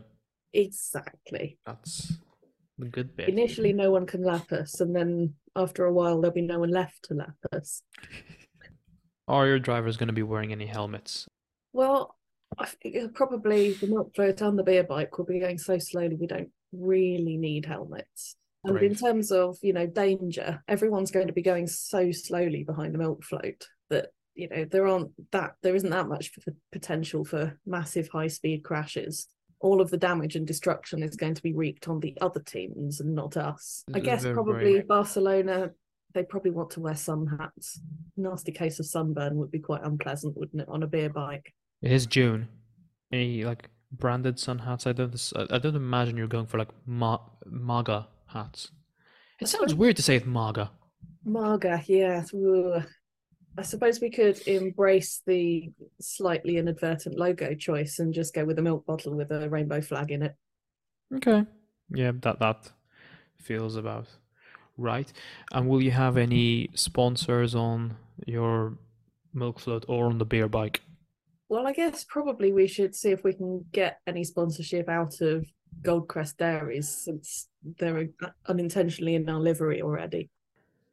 [0.53, 1.57] Exactly.
[1.65, 2.13] that's
[2.79, 3.29] the good bit.
[3.29, 6.71] Initially, no one can lap us, and then after a while, there'll be no one
[6.71, 7.83] left to lap us.
[9.27, 11.27] Are your drivers going to be wearing any helmets?
[11.71, 12.15] Well,
[12.57, 16.15] I think probably the milk float and the beer bike will be going so slowly
[16.15, 18.35] we don't really need helmets.
[18.65, 22.93] And in terms of, you know, danger, everyone's going to be going so slowly behind
[22.93, 26.31] the milk float that, you know, there aren't that there isn't that much
[26.71, 29.27] potential for massive high speed crashes.
[29.59, 33.01] All of the damage and destruction is going to be wreaked on the other teams
[33.01, 33.83] and not us.
[33.93, 34.87] I guess probably brave.
[34.87, 35.71] Barcelona
[36.13, 37.81] they probably want to wear sun hats.
[38.17, 41.53] Nasty case of sunburn would be quite unpleasant, wouldn't it, on a beer bike?
[41.81, 42.47] It is June.
[43.11, 44.87] Any like branded sun hats?
[44.87, 45.33] I don't.
[45.49, 48.71] I don't imagine you're going for like ma- MAGA hats.
[49.39, 50.71] It sounds weird to say it MAGA.
[51.25, 52.33] Marga, yes.
[53.57, 55.71] I suppose we could embrace the
[56.01, 60.11] slightly inadvertent logo choice and just go with a milk bottle with a rainbow flag
[60.11, 60.35] in it.
[61.15, 61.45] Okay.
[61.89, 62.71] Yeah, that that
[63.37, 64.07] feels about
[64.77, 65.11] right.
[65.51, 68.77] And will you have any sponsors on your
[69.33, 70.81] milk float or on the beer bike?
[71.49, 75.45] Well, I guess probably we should see if we can get any sponsorship out of
[75.81, 77.47] Goldcrest Dairies since
[77.79, 78.09] they're
[78.47, 80.29] unintentionally in our livery already.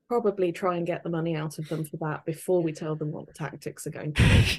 [0.08, 3.12] Probably try and get the money out of them for that before we tell them
[3.12, 4.58] what the tactics are going to be.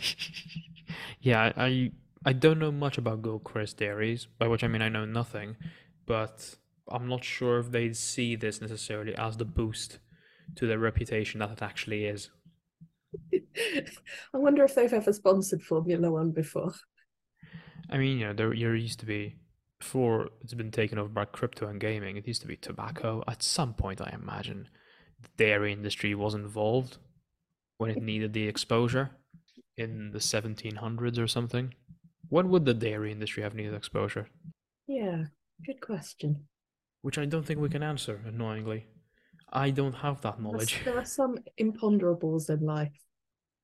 [1.22, 1.92] yeah, I
[2.26, 5.58] I- don't know much about Goldcrest Dairies, by which I mean I know nothing,
[6.06, 6.56] but
[6.92, 10.00] I'm not sure if they'd see this necessarily as the boost
[10.56, 12.30] to their reputation that it actually is.
[13.34, 16.74] I wonder if they've ever sponsored Formula One before.
[17.90, 19.36] I mean, you know, there, there used to be
[19.80, 22.16] before it's been taken over by crypto and gaming.
[22.16, 23.24] It used to be tobacco.
[23.28, 24.70] At some point, I imagine
[25.22, 26.98] the dairy industry was involved
[27.78, 29.12] when it needed the exposure
[29.78, 31.74] in the 1700s or something.
[32.30, 34.28] When would the dairy industry have needed exposure?
[34.88, 35.26] Yeah,
[35.66, 36.48] good question.
[37.02, 38.22] Which I don't think we can answer.
[38.26, 38.86] Annoyingly,
[39.52, 40.82] I don't have that knowledge.
[40.86, 42.92] There are some imponderables in life.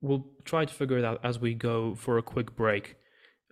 [0.02, 2.96] We'll try to figure it out as we go for a quick break.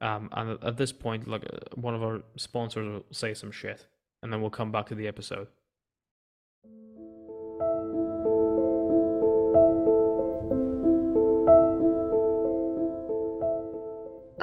[0.01, 3.51] Um, and at- at this point, like uh, one of our sponsors will say some
[3.51, 3.87] shit,
[4.21, 5.47] and then we'll come back to the episode.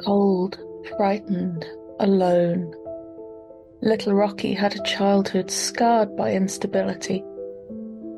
[0.05, 0.59] Cold,
[0.97, 1.65] frightened,
[2.01, 2.75] alone.
[3.85, 7.25] Little Rocky had a childhood scarred by instability,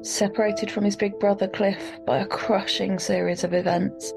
[0.03, 4.13] separated from his big brother Cliff by a crushing series of events.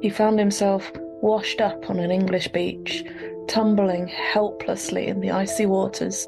[0.00, 3.04] He found himself washed up on an English beach,
[3.46, 6.26] tumbling helplessly in the icy waters,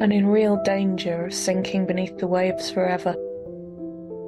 [0.00, 3.14] and in real danger of sinking beneath the waves forever.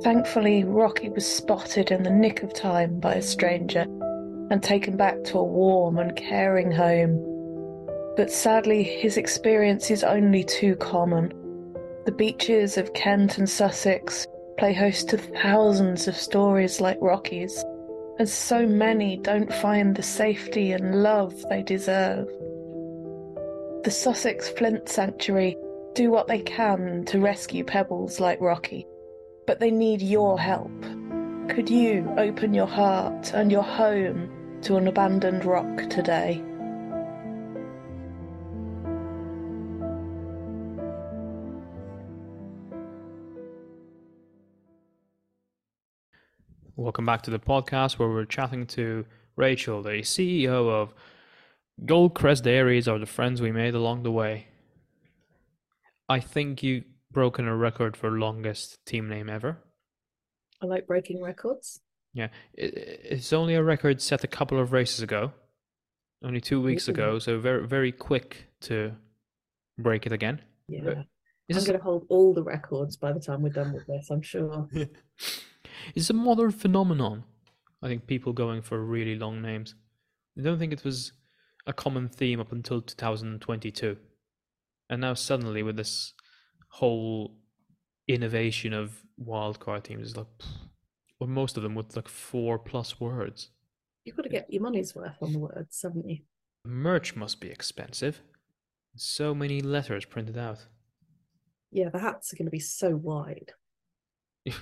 [0.04, 3.82] Thankfully, Rocky was spotted in the nick of time by a stranger
[4.48, 7.31] and taken back to a warm and caring home.
[8.14, 11.32] But sadly, his experience is only too common.
[12.04, 14.26] The beaches of Kent and Sussex
[14.58, 17.64] play host to thousands of stories like Rocky's,
[18.18, 22.26] and so many don't find the safety and love they deserve.
[23.84, 25.56] The Sussex Flint Sanctuary
[25.94, 28.86] do what they can to rescue pebbles like Rocky,
[29.46, 30.70] but they need your help.
[31.48, 34.30] Could you open your heart and your home
[34.62, 36.42] to an abandoned rock today?
[46.82, 50.92] Welcome back to the podcast where we're chatting to Rachel, the CEO of
[51.84, 54.48] Goldcrest Dairies, or the friends we made along the way.
[56.08, 59.58] I think you've broken a record for longest team name ever.
[60.60, 61.78] I like breaking records.
[62.14, 65.30] Yeah, it's only a record set a couple of races ago,
[66.24, 68.90] only two weeks ago, so very very quick to
[69.78, 70.42] break it again.
[70.66, 71.04] Yeah.
[71.48, 73.86] Is I'm this, going to hold all the records by the time we're done with
[73.86, 74.68] this, I'm sure.
[75.94, 77.24] it's a modern phenomenon.
[77.82, 79.74] I think people going for really long names.
[80.38, 81.12] I don't think it was
[81.66, 83.96] a common theme up until 2022.
[84.88, 86.12] And now suddenly with this
[86.68, 87.36] whole
[88.08, 90.26] innovation of wildcard teams is like
[91.20, 93.50] well most of them with like four plus words.
[94.04, 96.18] You've got to get your money's worth on the words, haven't you?
[96.64, 98.20] Merch must be expensive.
[98.96, 100.66] So many letters printed out.
[101.70, 103.52] Yeah, the hats are going to be so wide.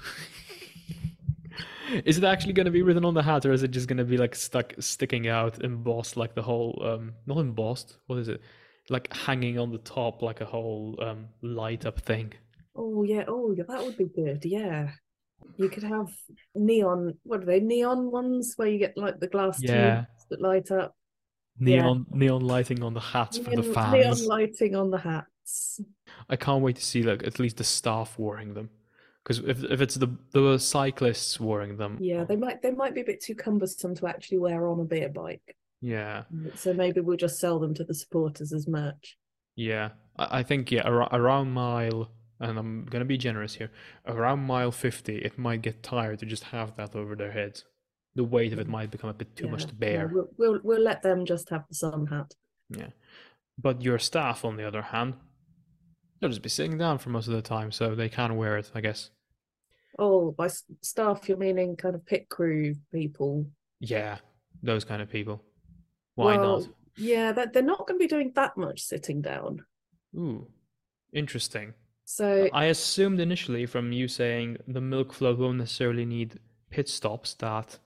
[2.04, 3.96] is it actually going to be written on the hat or is it just going
[3.98, 8.28] to be like stuck sticking out embossed like the whole um not embossed what is
[8.28, 8.40] it
[8.88, 12.32] like hanging on the top like a whole um light up thing
[12.76, 14.44] Oh yeah, oh yeah, that would be good.
[14.44, 14.92] Yeah,
[15.56, 16.08] you could have
[16.54, 17.14] neon.
[17.24, 17.58] What are they?
[17.60, 20.04] Neon ones where you get like the glass Yeah.
[20.06, 20.94] tubes that light up.
[21.58, 21.82] Yeah.
[21.82, 25.80] neon neon lighting on the hats for the Neon, fans neon lighting on the hats.
[26.28, 28.70] i can't wait to see like at least the staff wearing them
[29.22, 32.24] because if, if it's the the cyclists wearing them Yeah, oh.
[32.24, 35.08] they might they might be a bit too cumbersome to actually wear on a beer
[35.08, 35.56] bike.
[35.80, 39.16] yeah mm, So maybe we'll just sell them to the supporters as merch.
[39.56, 43.70] Yeah, I, I think yeah, ar- around mile, and I'm gonna be generous here.
[44.06, 47.64] Around mile fifty, it might get tired to just have that over their heads.
[48.14, 48.70] The weight of it mm.
[48.70, 50.08] might become a bit too much Yeah, to yeah, bear.
[50.12, 52.34] we'll, we'll we'll let them just have the sun hat.
[52.70, 52.90] Yeah,
[53.58, 55.14] but your staff, on the other hand,
[56.20, 58.70] they'll just be sitting down for most of the time, so they can wear it,
[58.74, 59.10] I guess.
[59.98, 60.48] Oh, by
[60.82, 63.46] staff you're meaning kind of pit crew people.
[63.80, 64.18] Yeah,
[64.62, 65.42] those kind of people.
[66.14, 66.68] Why Well, not?
[66.96, 69.64] Yeah, that they're not going to be doing that much sitting down.
[70.16, 70.46] Ooh,
[71.12, 71.74] interesting.
[72.04, 76.38] So I assumed initially from you saying the milk float won't necessarily need
[76.70, 77.78] pit stops that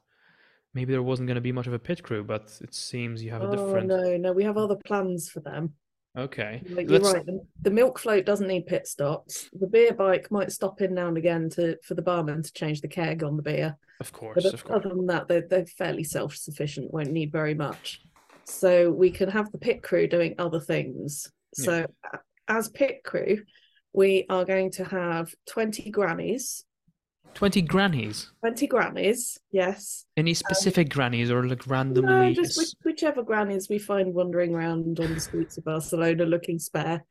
[0.73, 3.31] maybe there wasn't going to be much of a pit crew, but it seems you
[3.31, 3.89] have a oh different.
[3.89, 5.75] no, no, we have other plans for them.
[6.17, 7.27] Okay, Like, you're let's- right.
[7.27, 9.49] The, the milk float doesn't need pit stops.
[9.53, 12.81] The beer bike might stop in now and again to for the barman to change
[12.81, 13.77] the keg on the beer.
[14.01, 14.77] Of course, But of course.
[14.85, 18.01] other than that, they're, they're fairly self sufficient, won't need very much.
[18.45, 21.33] So we can have the pit crew doing other things.
[21.59, 21.65] Yeah.
[21.65, 21.87] So,
[22.47, 23.39] as pit crew,
[23.93, 26.65] we are going to have 20 grannies.
[27.35, 28.31] Twenty grannies.
[28.41, 30.07] 20 grannies, yes.
[30.17, 32.13] Any specific grannies or like randomly?
[32.13, 36.25] Um, No, just which, whichever grannies we find wandering around on the streets of Barcelona
[36.25, 37.05] looking spare.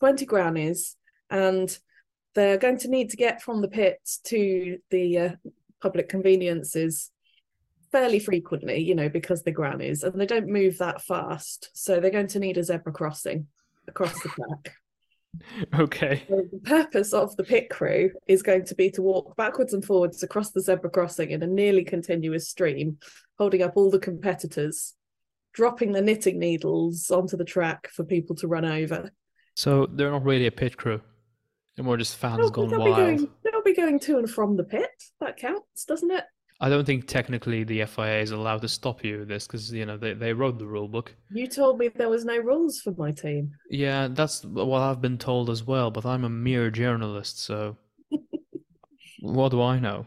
[0.00, 0.96] 20 grannies,
[1.30, 1.78] and
[2.34, 5.30] they're going to need to get from the pits to the uh,
[5.80, 7.10] public conveniences
[7.92, 11.70] fairly frequently, you know, because they're grannies and they don't move that fast.
[11.74, 13.46] So they're going to need a zebra crossing
[13.86, 14.74] across the track.
[15.78, 16.24] Okay.
[16.28, 19.84] So the purpose of the pit crew is going to be to walk backwards and
[19.84, 22.98] forwards across the zebra crossing in a nearly continuous stream,
[23.38, 24.94] holding up all the competitors,
[25.54, 29.10] dropping the knitting needles onto the track for people to run over.
[29.54, 31.00] So they're not really a pit crew.
[31.76, 32.96] They're more just fans They'll, gone they'll wild.
[32.96, 34.90] be going, they'll be going to and from the pit.
[35.20, 36.24] That counts, doesn't it?
[36.62, 39.84] I don't think technically the FIA is allowed to stop you with this because you
[39.84, 41.12] know they, they wrote the rule book.
[41.32, 43.50] You told me there was no rules for my team.
[43.68, 45.90] Yeah, that's what I've been told as well.
[45.90, 47.76] But I'm a mere journalist, so
[49.20, 50.06] what do I know?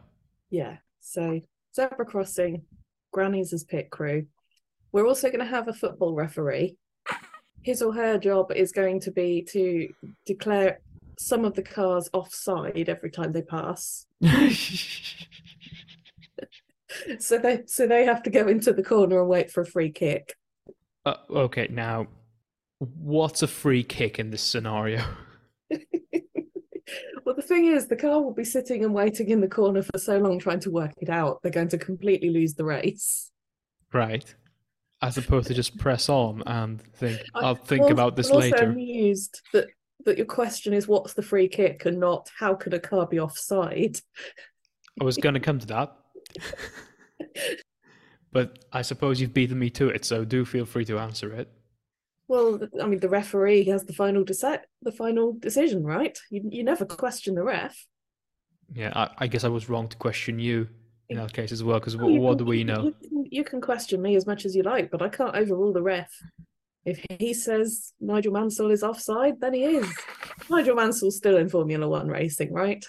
[0.50, 0.78] Yeah.
[1.02, 1.42] So
[1.76, 2.62] zebra crossing,
[3.12, 4.28] grannies as pit crew.
[4.94, 6.78] We're also going to have a football referee.
[7.64, 9.90] His or her job is going to be to
[10.26, 10.80] declare
[11.20, 14.06] some of the cars offside every time they pass.
[17.20, 19.92] So they so they have to go into the corner and wait for a free
[19.92, 20.36] kick.
[21.06, 22.08] uh, okay, now
[22.80, 25.04] what's a free kick in this scenario?
[27.26, 29.98] Well, the thing is, the car will be sitting and waiting in the corner for
[29.98, 31.40] so long trying to work it out.
[31.42, 33.32] They're going to completely lose the race.
[33.92, 34.32] Right.
[35.02, 38.66] As opposed to just press on and think, I'll think Also- about this I'm later.
[38.66, 39.68] amused that
[40.06, 43.20] that your question is what's the free kick and not how could a car be
[43.20, 43.98] offside?
[45.02, 45.96] I was going to come to that.
[48.32, 51.50] But I suppose you've beaten me to it, so do feel free to answer it.
[52.28, 56.18] Well, I mean, the referee has the final deci- the final decision, right?
[56.32, 56.96] You you never oh.
[56.96, 57.86] question the ref.
[58.74, 60.68] Yeah, I, I guess I was wrong to question you
[61.10, 62.84] in that case as well, because Oh, what, what can- do we know?
[62.84, 65.72] You can, you can question me as much as you like, but I can't overrule
[65.72, 66.12] the ref.
[66.86, 69.88] If he says Nigel Mansell is offside, then he is.
[70.50, 72.84] Nigel Mansell's still in Formula One racing, right?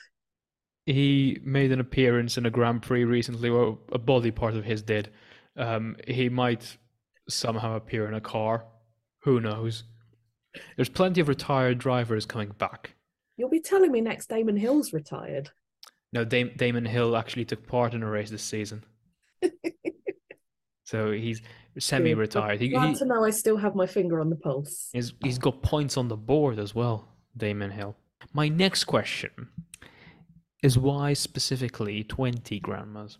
[0.86, 4.82] He made an appearance in a Grand Prix recently, or a body part of his
[4.82, 5.10] did.
[5.56, 6.76] Um, he might
[7.28, 8.64] somehow appear in a car.
[9.22, 9.82] Who knows?
[10.76, 12.94] There's plenty of retired drivers coming back.
[13.36, 15.50] You'll be telling me next Damon Hill's retired.
[16.12, 18.84] No, Dam- Damon Hill actually took part in a race this season.
[20.84, 21.42] so he's
[21.78, 22.60] semi-retired.
[22.60, 24.88] He, Glad he, to know I still have my finger on the pulse.
[24.92, 27.96] he's, he's got points on the board as well, Damon Hill.
[28.32, 29.48] My next question
[30.62, 33.18] is why specifically 20 grandmas?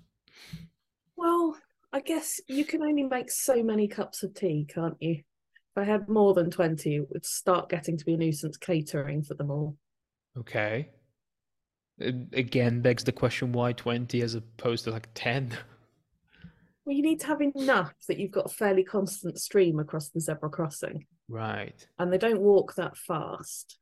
[1.16, 1.56] Well,
[1.92, 5.12] I guess you can only make so many cups of tea, can't you?
[5.14, 5.24] If
[5.76, 9.34] I had more than 20, it would start getting to be a nuisance catering for
[9.34, 9.76] them all.
[10.38, 10.90] Okay.
[11.98, 15.56] It again begs the question why 20 as opposed to like 10?
[16.84, 20.20] Well, you need to have enough that you've got a fairly constant stream across the
[20.20, 21.86] zebra crossing, Right.
[21.98, 23.78] and they don't walk that fast.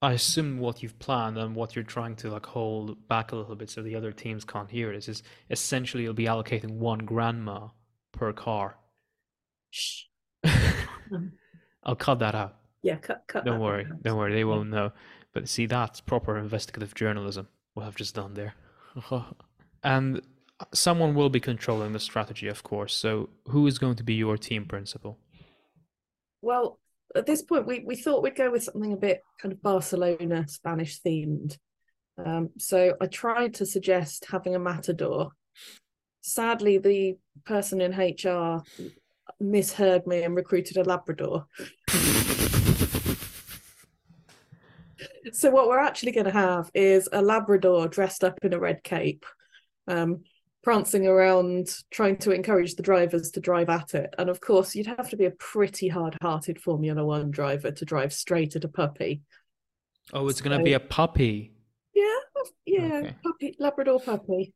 [0.00, 3.56] I assume what you've planned and what you're trying to like hold back a little
[3.56, 7.68] bit so the other teams can't hear this is essentially you'll be allocating one grandma
[8.12, 8.76] per car.
[9.70, 10.04] Shh.
[11.82, 12.56] I'll cut that out.
[12.82, 13.44] Yeah, cut, cut.
[13.44, 13.86] Don't that worry.
[13.86, 14.02] out.
[14.02, 14.32] Don't worry.
[14.32, 14.92] They won't know.
[15.32, 17.48] But see, that's proper investigative journalism.
[17.74, 18.54] What I've just done there.
[19.82, 20.22] and
[20.72, 22.94] someone will be controlling the strategy, of course.
[22.94, 25.18] So who is going to be your team principal?
[26.40, 26.78] Well,
[27.14, 30.46] at this point, we, we thought we'd go with something a bit kind of Barcelona
[30.48, 31.56] Spanish themed.
[32.24, 35.30] Um, so I tried to suggest having a matador.
[36.20, 38.62] Sadly, the person in HR
[39.40, 41.46] misheard me and recruited a Labrador.
[45.32, 48.82] So what we're actually going to have is a Labrador dressed up in a red
[48.82, 49.26] cape,
[49.86, 50.22] um,
[50.68, 54.14] prancing around, trying to encourage the drivers to drive at it.
[54.18, 58.12] And of course, you'd have to be a pretty hard-hearted Formula One driver to drive
[58.12, 59.22] straight at a puppy.
[60.12, 61.54] Oh, it's going to be a puppy.
[61.94, 62.18] Yeah,
[62.66, 63.14] yeah, Okay.
[63.24, 64.52] puppy, Labrador puppy.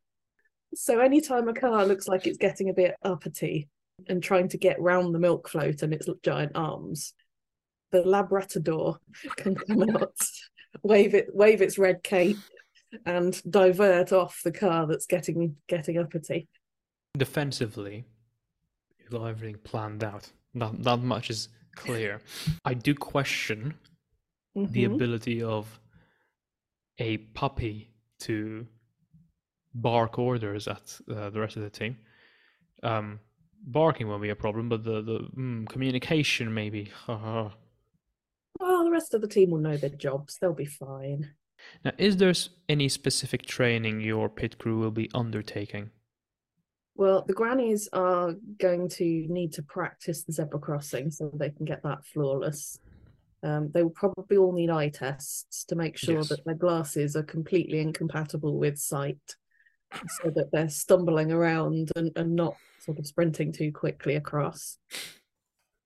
[0.74, 3.70] So anytime a car looks like it's getting a bit uppity
[4.06, 7.14] and trying to get round the milk float and its giant arms,
[7.90, 8.98] the Labrador
[9.36, 10.12] can come out,
[10.82, 12.36] wave it, wave its red cape,
[13.06, 16.48] and divert off the car that's getting getting uppity.
[17.16, 18.04] Defensively,
[18.98, 20.30] you've got everything planned out.
[20.54, 22.20] That, that much is clear.
[22.64, 23.74] I do question
[24.54, 24.94] the Mhm.
[24.94, 25.80] ability of
[26.98, 27.90] a puppy
[28.20, 28.66] to
[29.74, 31.96] bark orders at uh, the rest of the team.
[32.82, 33.18] Um,
[33.64, 36.90] barking won't be a problem, but the the mm, communication maybe.
[38.60, 41.30] Well, the rest of the team will know their jobs; they'll be fine.
[41.98, 42.32] Is there
[42.68, 45.90] any specific training your pit crew will be undertaking?
[46.94, 51.64] Well, the grannies are going to need to practice the zebra crossing so they can
[51.64, 52.78] get that flawless.
[53.42, 56.28] Um, they will probably all need eye tests to make sure Yes.
[56.28, 59.36] that their glasses are completely incompatible with sight,
[60.22, 64.78] so that they're stumbling around and, and not sort of sprinting too quickly across.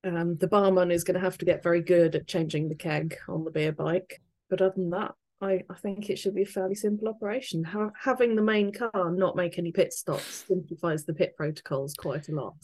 [0.05, 3.17] Um, the barman is going to have to get very good at changing the keg
[3.29, 4.21] on the beer bike.
[4.51, 7.63] But other than that, I, I think it should be a fairly simple operation.
[7.65, 12.29] Ha- having the main car not make any pit stops simplifies the pit protocols quite
[12.29, 12.57] a lot.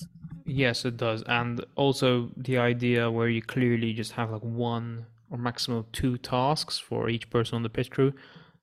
[0.46, 5.38] Yes, it does, and also the idea where you clearly just have like one or
[5.38, 8.12] maximum two tasks for each person on the pit crew.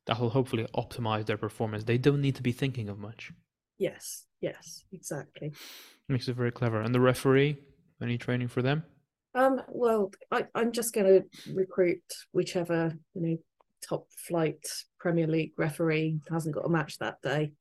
[0.06, 1.84] That will hopefully optimize their performance.
[1.84, 3.32] They don't need to be thinking of much.
[3.78, 5.54] Yes, yes, exactly.
[6.08, 6.82] Makes it very clever.
[6.82, 7.58] And the referee,
[8.02, 8.84] any training for them?
[9.36, 12.02] Um, well, I, I'm just going to recruit
[12.32, 13.38] whichever you know
[13.82, 14.66] top flight
[15.00, 17.52] Premier League referee hasn't got a match that day.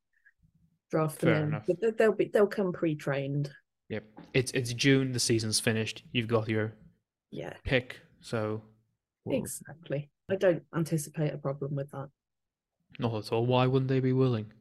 [0.91, 1.65] Draft them Fair in, enough.
[1.67, 3.51] but they- they'll be they'll come pre-trained.
[3.91, 4.05] Yep.
[4.35, 5.13] It's it's June.
[5.13, 6.03] The season's finished.
[6.13, 6.75] You've got your
[7.31, 8.01] Yeah, pick.
[8.21, 8.63] So
[9.25, 10.11] well, exactly.
[10.31, 12.09] I don't anticipate a problem with that.
[12.99, 13.47] not at all.
[13.47, 14.53] Why wouldn't they be willing?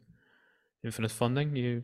[0.83, 1.55] Infinite funding.
[1.55, 1.83] You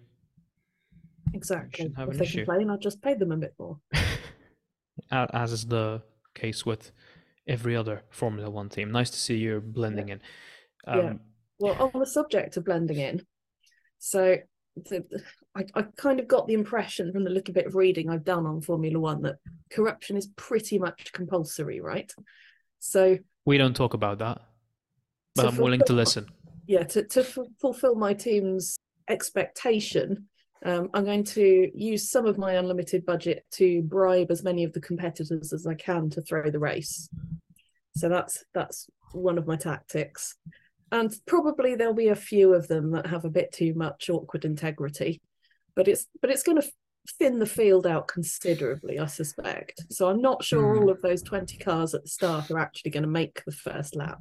[1.34, 1.92] Exactly.
[1.98, 2.46] if they issue.
[2.46, 3.80] complain, I'll just pay them a bit more.
[5.12, 6.02] as is the
[6.36, 6.92] case with
[7.48, 8.92] every other Formula One team.
[8.92, 10.22] Nice to see you're blending in.
[10.88, 11.14] Um, Yeah.
[11.60, 13.26] Well, on the subject of blending in,
[14.00, 14.38] so
[14.76, 15.06] the,
[15.56, 18.46] I, I kind of got the impression from the little bit of reading I've done
[18.46, 19.36] on Formula One that
[19.72, 22.12] corruption is pretty much compulsory, right?
[22.80, 24.42] So We don't talk about that,
[25.36, 26.28] but I'm willing to listen.
[26.66, 28.78] Yeah, to to f- fulfill my team's
[29.10, 30.28] expectation,
[30.66, 34.74] um, I'm going to use some of my unlimited budget to bribe as many of
[34.74, 37.10] the competitors as I can to throw the race.
[37.96, 40.36] So that's that's one of my tactics.
[40.92, 44.46] And probably there'll be a few of them that have a bit too much awkward
[44.46, 45.22] integrity,
[45.76, 46.68] but it's but it's going to
[47.20, 49.86] thin the field out considerably, I suspect.
[49.90, 50.84] So I'm not sure Hmm.
[50.84, 53.96] all of those 20 cars at the start are actually going to make the first
[53.96, 54.20] lap.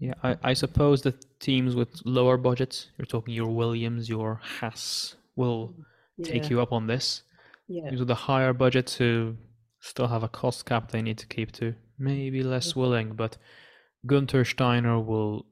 [0.00, 5.16] Yeah, I, I suppose the teams with lower budgets, you're talking your Williams, your Haas,
[5.38, 5.74] will
[6.22, 7.22] take you up on this.
[7.68, 7.90] yeah.
[7.90, 9.36] With a higher budget to
[9.80, 13.38] still have a cost cap they need to keep to, maybe less willing, but
[14.06, 15.46] Gunter Steiner will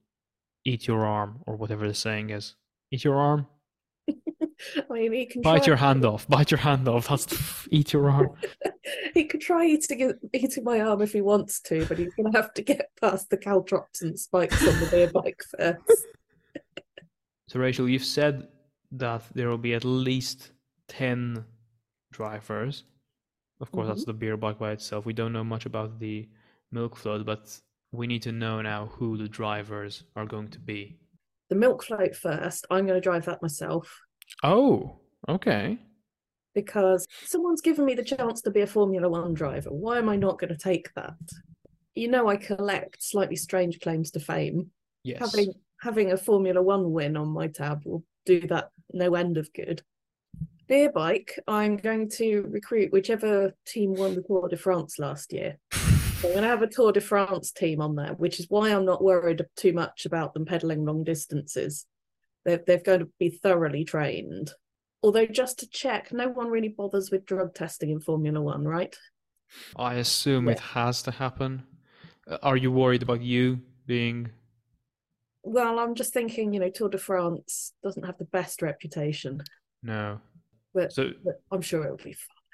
[0.65, 2.57] eat your arm, or whatever the saying is.
[2.91, 3.47] Eat your arm?
[4.09, 6.27] I mean, he can Bite try, your hand off.
[6.29, 7.09] Bite your hand off.
[7.09, 8.31] That's eat your arm.
[9.15, 12.39] he could try eating eating my arm if he wants to, but he's going to
[12.39, 16.07] have to get past the caltrops and spikes on the beer bike first.
[17.49, 18.49] So, Rachel, you've said
[18.93, 20.53] that there will be at least
[20.89, 21.45] 10
[22.13, 22.85] drivers.
[23.61, 24.11] Of course, that's mm-hmm.
[24.11, 25.07] the beer bike by itself.
[25.07, 26.29] We don't know much about the
[26.71, 27.59] milk float, but
[27.93, 30.99] we need to know now who the drivers are going to be.
[31.49, 32.67] The milk float first.
[32.71, 34.01] I'm going to drive that myself
[34.43, 35.79] Oh, okay.
[36.55, 39.71] because someone's given me the chance to be a Formula One driver.
[39.71, 41.15] Why am I not going to take that?
[41.95, 44.71] You know, I collect slightly strange claims to fame.
[45.05, 45.19] Yes.
[45.21, 49.53] Having having a Formula One win on my tab will do that no end of
[49.53, 49.83] good.
[50.69, 55.59] Beer bike, I'm going to recruit whichever team won the Tour de France last year.
[55.73, 55.79] So
[56.29, 58.85] I'm going to have a Tour de France team on there, which is why I'm
[58.85, 61.87] not worried too much about them pedaling long distances.
[62.45, 64.51] They're, they're going to be thoroughly trained.
[65.03, 68.97] Although, just to check, no one really bothers with drug testing in Formula One, right?
[69.77, 71.63] I assume it has to happen.
[72.29, 74.31] Uh, Are you worried about you being
[75.49, 79.43] Well, I'm just thinking, you know, Tour de France doesn't have the best reputation,
[79.81, 80.19] no?
[80.75, 82.45] but, So but I'm sure it'll be fine.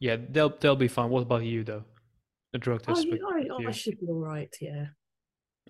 [0.00, 1.08] yeah, they'll they'll be fine.
[1.08, 1.84] What about you though?
[2.52, 3.08] The drug Oh, test.
[3.08, 4.86] with- I, with I should be all right, yeah.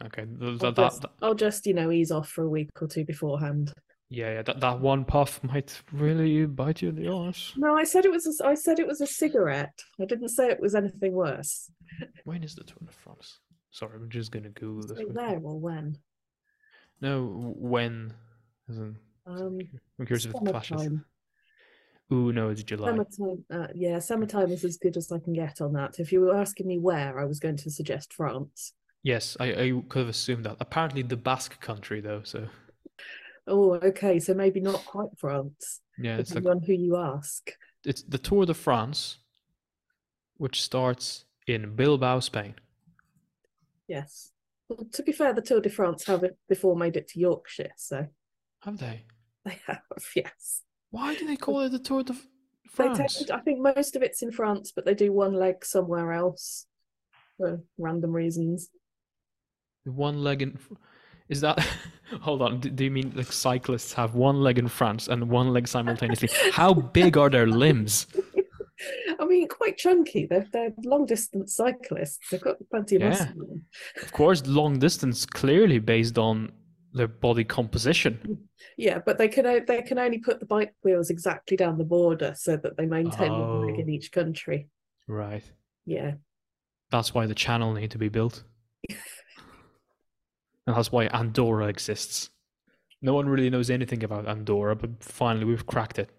[0.04, 2.88] Okay, I'll that, just, that- I'll just, you know, ease off for a week or
[2.88, 3.72] two beforehand.
[4.09, 7.52] yeah, yeah, that, that one puff might really bite you in the arse.
[7.59, 8.40] No, I said it was.
[8.40, 9.78] A, I said it was a cigarette.
[10.00, 11.70] I didn't say it was anything worse.
[12.24, 13.40] When is the Tour de France?
[13.72, 15.04] Sorry, I'm just gonna Google this.
[15.12, 15.98] There or when?
[17.01, 18.12] No, when?
[18.68, 19.59] In, Um,
[19.99, 21.05] I'm curious if it summertime.
[22.12, 22.88] Ooh, no, it's July.
[22.90, 23.44] Summertime.
[23.51, 25.99] Uh, yeah, summertime is as good as I can get on that.
[25.99, 28.72] If you were asking me where, I was going to suggest France.
[29.03, 30.57] Yes, I, I could have assumed that.
[30.61, 32.22] Apparently, the Basque country, though.
[32.24, 32.49] So
[33.47, 34.18] Oh, okay.
[34.18, 37.53] So maybe not quite France, yeah, it's like depending on who you ask.
[37.84, 39.18] it's the Tour de France,
[40.38, 42.55] which starts in Bilbao, Spain.
[43.88, 44.32] Yes.
[44.68, 47.70] Well, to be fair, the Tour de France have it before made it to Yorkshire,
[47.76, 48.06] so
[48.62, 49.04] Have they?
[49.44, 49.80] they have.
[50.14, 50.62] Yes.
[50.90, 52.14] Why do they call it the Tour de
[52.68, 53.16] France?
[53.18, 56.66] tend, I think most of it's in France, but they do one leg somewhere else
[57.36, 58.70] for random reasons.
[59.84, 60.58] The One leg in
[61.28, 61.58] is that?
[62.20, 62.60] Hold on.
[62.60, 66.28] Do, do you mean like cyclists have one leg in France and one leg simultaneously?
[66.52, 68.06] How big are their limbs?
[69.37, 70.24] Mean, quite chunky.
[70.24, 72.18] They're they're long distance cyclists.
[72.30, 73.09] They've got plenty of Yeah.
[73.11, 73.61] muscle.
[74.03, 76.53] Of course, long distance clearly based on
[76.95, 78.49] their body composition.
[78.78, 81.84] Yeah, but they can o- they can only put the bike wheels exactly down the
[81.84, 83.61] border so that they maintain one oh.
[83.61, 83.80] leg Oh.
[83.80, 84.68] in each country.
[85.07, 85.45] Right.
[85.84, 86.14] Yeah,
[86.91, 88.43] That's why the channel need to be built.
[88.89, 88.99] and
[90.66, 92.30] that's why Andorra exists.
[93.03, 96.11] No one really knows anything about Andorra, but finally we've cracked it.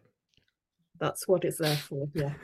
[0.99, 2.07] that's what it's there for.
[2.13, 2.35] Yes.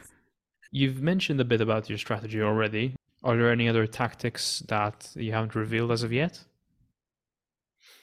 [0.76, 2.96] You've mentioned a bit about your strategy already.
[3.24, 6.44] Are there any other tactics that you haven't revealed as of yet?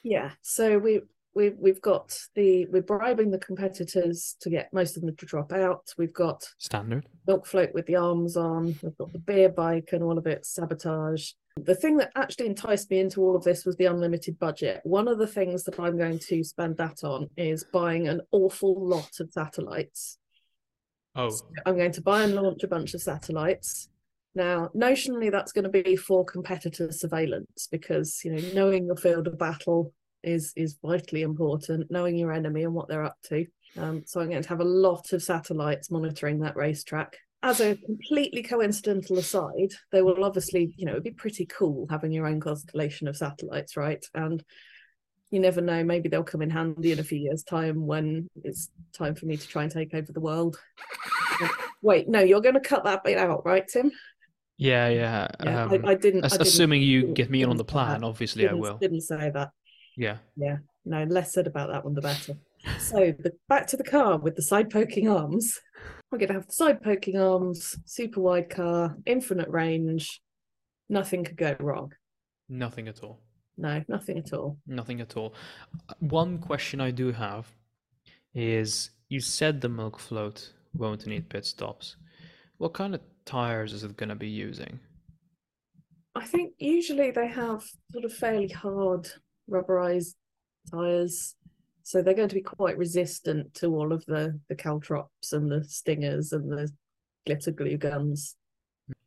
[0.05, 0.31] Yeah.
[0.41, 1.01] So we
[1.35, 5.53] we we've got the we're bribing the competitors to get most of them to drop
[5.53, 5.93] out.
[5.99, 7.07] We've got Standard.
[7.27, 8.77] milk float with the arms on.
[8.83, 11.33] We've got the beer bike and all of its sabotage.
[11.57, 14.81] The thing that actually enticed me into all of this was the unlimited budget.
[14.85, 18.89] One of the things that I'm going to spend that on is buying an awful
[18.89, 20.20] lot of satellites.
[21.17, 21.31] Oh,
[21.67, 23.89] I'm going to buy and launch a bunch of satellites.
[24.35, 29.27] Now, notionally, that's going to be for competitor surveillance because you know knowing your field
[29.27, 29.93] of battle
[30.23, 31.91] is is vitally important.
[31.91, 33.47] Knowing your enemy and what they're up to.
[33.79, 37.17] Um, so I'm going to have a lot of satellites monitoring that racetrack.
[37.43, 42.13] As a completely coincidental aside, they will obviously, you know, it'd be pretty cool having
[42.13, 44.05] your own constellation of satellites, right?
[44.15, 44.45] And
[45.31, 48.71] you never know, maybe they'll come in handy in a few years' time when it's
[48.93, 50.59] time for me to try and take over the world.
[51.83, 53.91] Wait, no, you're going to cut that bit out, right, Tim?
[54.59, 55.29] yeah, yeah.
[55.43, 56.25] Yeah, um, I, I didn't.
[56.25, 58.77] as- I didn't- assuming you didn't- get me in on the plan, obviously I will.
[58.79, 59.51] Didn't say that.
[59.97, 60.19] Yeah.
[60.37, 60.59] Yeah.
[60.85, 62.35] No, less said about that one, the better.
[62.79, 65.59] So the, back to the car with the side poking arms.
[66.11, 70.21] We're going to have the side poking arms, super wide car, infinite range.
[70.89, 71.93] Nothing could go wrong.
[72.49, 73.21] Nothing at all.
[73.61, 74.57] No, nothing at all.
[74.67, 75.35] Nothing at all.
[75.99, 77.47] One question I do have
[78.35, 81.97] is you said the milk float won't need pit stops.
[82.57, 84.81] What kind of tires is it going to be using?
[86.15, 89.09] I think usually they have sort of fairly hard
[89.51, 90.15] rubberized
[90.71, 91.35] tires.
[91.83, 95.65] So they're going to be quite resistant to all of the, the caltrops and the
[95.65, 96.71] stingers and the
[97.27, 98.37] glitter glue guns.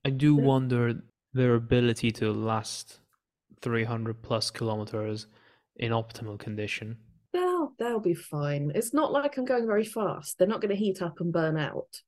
[0.05, 1.01] I do wonder
[1.33, 2.99] their ability to last
[3.63, 5.27] 300 plus kilometers
[5.77, 6.97] in optimal condition.
[7.31, 8.71] They'll they'll be fine.
[8.75, 10.37] It's not like I'm going very fast.
[10.37, 12.01] They're not going to heat up and burn out.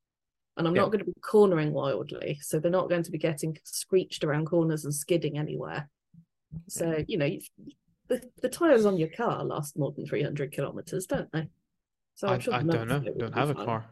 [0.58, 0.84] And I'm Yeah.
[0.84, 2.38] not going to be cornering wildly.
[2.41, 5.89] So they're not going to be getting screeched around corners and skidding anywhere.
[6.70, 7.06] So, mm.
[7.08, 7.30] you know,
[8.08, 11.49] the, the tires on your car last more than 300 kilometers, don't they?
[12.14, 12.86] So I, sure I don't know.
[12.86, 13.86] milk float will Don't have a car.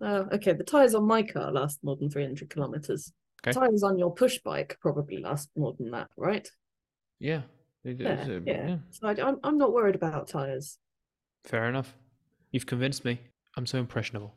[0.00, 0.52] Oh, okay.
[0.52, 3.12] The tires on my car last more than 300 kilometers.
[3.42, 3.52] Okay.
[3.52, 6.48] Tires on your push bike probably last more than that, right?
[7.18, 7.42] Yeah.
[7.84, 8.76] Yeah, is, uh, yeah.
[8.90, 10.78] So I, I'm I'm not worried about tires.
[11.44, 11.94] Fair enough.
[12.50, 13.20] You've convinced me.
[13.56, 14.34] I'm so impressionable.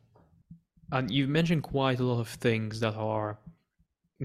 [0.91, 3.39] And you've mentioned quite a lot of things that are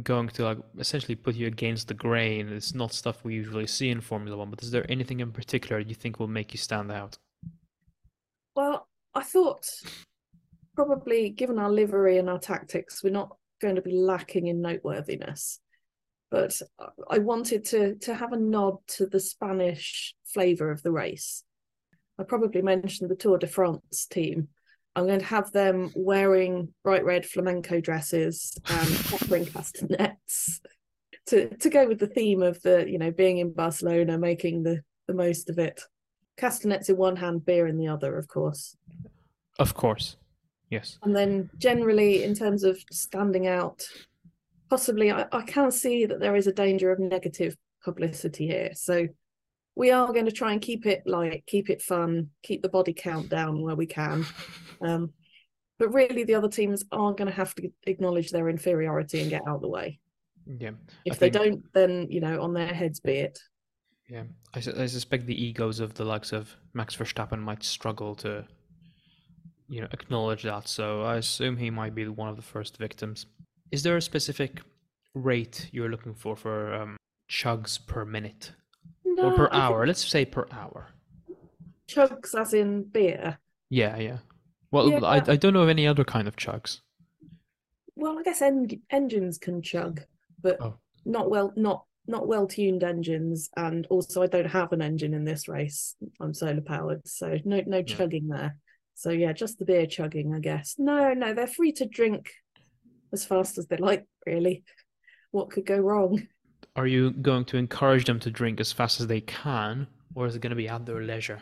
[0.02, 2.48] going to like essentially put you against the grain.
[2.48, 5.80] It's not stuff we usually see in Formula One, but is there anything in particular
[5.80, 7.16] you think will make you stand out?
[8.54, 9.66] Well, I thought
[10.74, 15.60] probably given our livery and our tactics, we're not going to be lacking in noteworthiness.
[16.34, 16.60] But
[17.08, 21.44] I wanted to to have a nod to the Spanish flavour of the race.
[22.18, 24.48] I probably mentioned the Tour de France team.
[24.96, 30.60] I'm going to have them wearing bright red flamenco dresses and offering castanets
[31.26, 34.82] to to go with the theme of the you know being in Barcelona, making the
[35.06, 35.80] the most of it.
[36.36, 38.76] Castanets in one hand, beer in the other, of course.
[39.60, 40.16] Of course.
[40.68, 40.98] Yes.
[41.04, 43.86] And then generally, in terms of standing out,
[44.70, 48.70] possibly I, I can see that there is a danger of negative publicity here.
[48.74, 49.06] So
[49.76, 52.92] we are going to try and keep it light, keep it fun, keep the body
[52.92, 54.24] count down where we can.
[54.80, 55.12] Um,
[55.78, 59.42] but really, the other teams are going to have to acknowledge their inferiority and get
[59.48, 59.98] out of the way.
[60.46, 60.70] Yeah.
[61.04, 63.38] If I they think- don't, then you know, on their heads be it.
[64.08, 64.24] Yeah.
[64.52, 68.44] I, su- I suspect the egos of the likes of Max Verstappen might struggle to,
[69.68, 70.68] you know, acknowledge that.
[70.68, 73.26] So I assume he might be one of the first victims.
[73.74, 74.60] Is there a specific
[75.14, 76.96] rate you're looking for for um,
[77.28, 78.52] chugs per minute
[79.04, 79.84] No, or per I hour?
[79.84, 80.90] Let's say per hour.
[81.88, 83.38] chugs as in beer.
[83.70, 84.18] Yeah, yeah.
[84.70, 85.00] Well, Yeah.
[85.04, 86.82] I, I don't know of any other kind of chugs.
[87.96, 90.02] Well, I guess en- engines can chug,
[90.40, 90.74] but Oh.
[91.04, 93.50] not well, not not well tuned engines.
[93.56, 95.96] And also, I don't have an engine in this race.
[96.20, 98.56] I'm solar powered, so no no chugging there.
[98.94, 100.76] So yeah, just the beer chugging, I guess.
[100.78, 102.30] No, no, they're free to drink
[103.14, 104.06] as fast as they like.
[104.26, 104.64] Really,
[105.30, 106.28] what could go wrong?
[106.76, 110.36] Are you going to encourage them to drink as fast as they can, or is
[110.36, 111.40] it going to be at their leisure?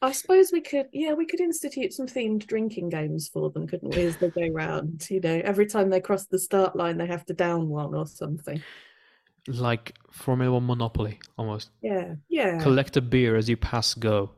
[0.00, 3.96] I suppose we could, yeah, we could institute some themed drinking games for them, couldn't
[3.96, 4.02] we?
[4.02, 7.26] As they go round, you know, every time they cross the start line, they have
[7.26, 8.62] to down one or something.
[9.48, 11.70] Like Formula One Monopoly, almost.
[11.82, 12.62] Yeah, yeah.
[12.62, 14.30] Collect a beer as you pass go.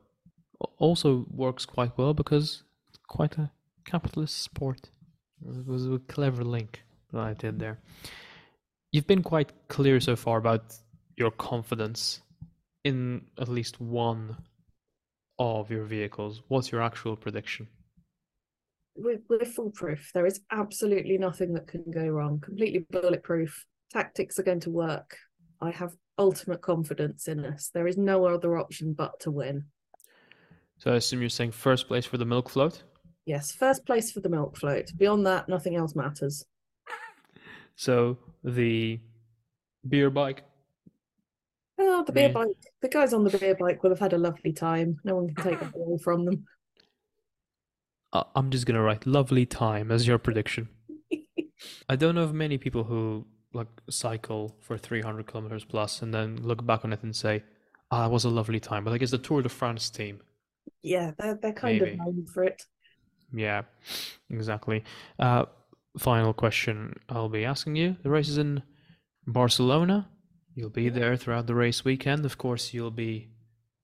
[0.78, 3.51] Also works quite well because it's quite a
[3.85, 4.89] capitalist sport.
[5.49, 6.82] It was a clever link
[7.12, 7.78] that I did there.
[8.93, 10.74] You've been quite clear so far about
[11.16, 12.22] your confidence
[12.84, 14.36] in at least one
[15.38, 16.43] of your vehicles.
[16.49, 17.68] What's your actual prediction?
[19.01, 20.11] we're, we're foolproof.
[20.12, 22.41] There is absolutely nothing that can go wrong.
[22.41, 23.64] Completely bulletproof.
[23.93, 25.16] Tactics are going to work.
[25.61, 27.70] I have ultimate confidence in us.
[27.72, 29.64] There is no other option but to win.
[30.78, 32.82] So I assume you're saying first place for the milk float.
[33.27, 34.93] Yes, first place for the milk float.
[34.97, 36.45] Beyond that, nothing else matters.
[37.77, 39.01] So the
[39.89, 40.43] beer bike.
[41.79, 42.33] Oh, the beer Yeah.
[42.33, 42.57] bike.
[42.83, 45.01] The guys on the beer bike will have had a lovely time.
[45.05, 46.47] No one can take it away from them.
[48.12, 50.68] I- I'm just gonna write lovely time as your prediction.
[51.89, 56.37] I don't know of many people who like cycle for 300 kilometers plus and then
[56.43, 57.43] look back on it and say,
[57.91, 60.21] "Ah, it was a lovely time." But I guess the Tour de France team,
[60.83, 61.93] yeah, they're they're kind Maybe.
[61.93, 62.62] of known for it.
[63.33, 63.62] Yeah,
[64.31, 64.85] exactly.
[65.18, 65.47] Uh,
[65.99, 68.62] final question I'll be asking you: the race is in
[69.26, 70.09] Barcelona.
[70.55, 72.24] You'll be there throughout the race weekend.
[72.26, 73.31] Of course, you'll be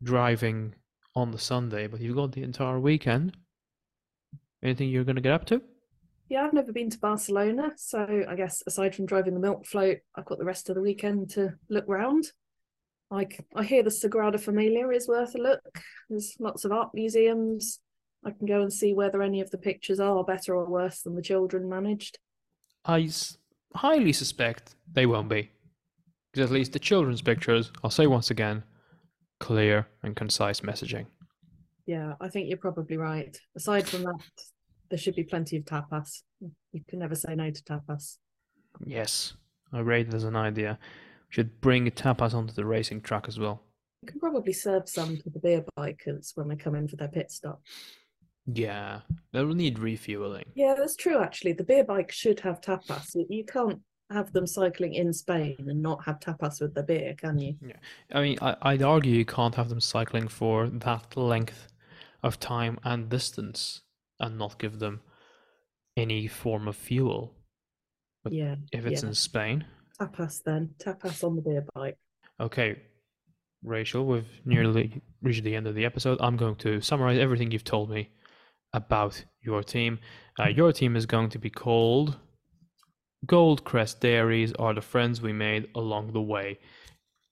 [0.03, 0.75] driving
[1.15, 3.37] on the Sunday, but you've got the entire weekend.
[4.63, 5.63] Anything you're gonna get up to?
[6.29, 9.99] Yeah, I've never been to Barcelona, so I guess aside from driving the milk float,
[10.17, 12.33] I've got the rest of the weekend to look round.
[13.11, 13.29] I
[13.63, 15.79] hear the Sagrada Familia is worth a look.
[16.11, 17.79] There's lots of art museums.
[18.27, 21.15] I can go and see whether any of the pictures are better or worse than
[21.15, 22.19] the children managed.
[22.85, 23.39] I s-
[23.77, 25.53] highly suspect they won't be.
[26.33, 28.65] Because at least the children's pictures, I'll say once again,
[29.39, 31.07] clear and concise messaging.
[31.87, 33.39] Yeah, I think you're probably right.
[33.55, 34.19] Aside from that,
[34.91, 36.23] there should be plenty of tapas.
[36.41, 38.17] You can never say no to tapas.
[38.85, 39.35] Yes,
[39.73, 40.79] I rate it as an idea.
[41.31, 43.63] We should bring tapas onto the racing track as well.
[44.03, 47.09] You can probably serve some to the beer bikers when they come in for their
[47.09, 47.63] pit stop.
[48.47, 49.01] Yeah,
[49.33, 50.45] they'll need refueling.
[50.55, 51.19] Yeah, that's true.
[51.19, 53.15] Actually, the beer bike should have tapas.
[53.29, 53.81] You- can't
[54.11, 57.57] have them cycling in Spain and not have tapas with the beer, can you?
[57.61, 57.77] Yeah,
[58.13, 61.67] I mean, I, I'd argue you can't have them cycling for that length
[62.23, 63.83] of time and distance
[64.21, 65.01] and not give them
[65.97, 67.35] any form of fuel.
[68.23, 69.09] But yeah, If it's yeah.
[69.09, 69.65] in Spain,
[70.01, 70.71] tapas then.
[70.79, 71.97] Tapas on the beer bike.
[72.39, 72.77] Okay,
[73.65, 76.19] Rachel, we've nearly reached the end of the episode.
[76.21, 78.11] I'm going to summarize everything you've told me
[78.73, 79.99] about your team.
[80.39, 82.17] Uh, your team is going to be called
[83.27, 86.59] Goldcrest Dairies are the friends we made along the way.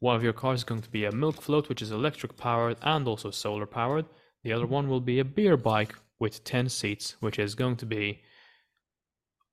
[0.01, 2.79] One of your cars is going to be a milk float, which is electric powered
[2.83, 4.07] and also solar powered.
[4.43, 7.87] The other one will be a beer bike with 10 seats, which is going to
[7.87, 8.23] be,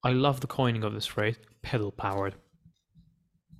[0.04, 2.36] I love the coining of this phrase, pedal powered.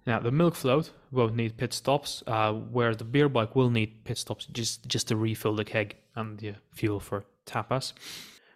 [0.08, 4.04] Now, the milk float won't need pit stops, uh, where the beer bike will need
[4.06, 7.94] pit stops just, just to refill the keg and the fuel for tapas.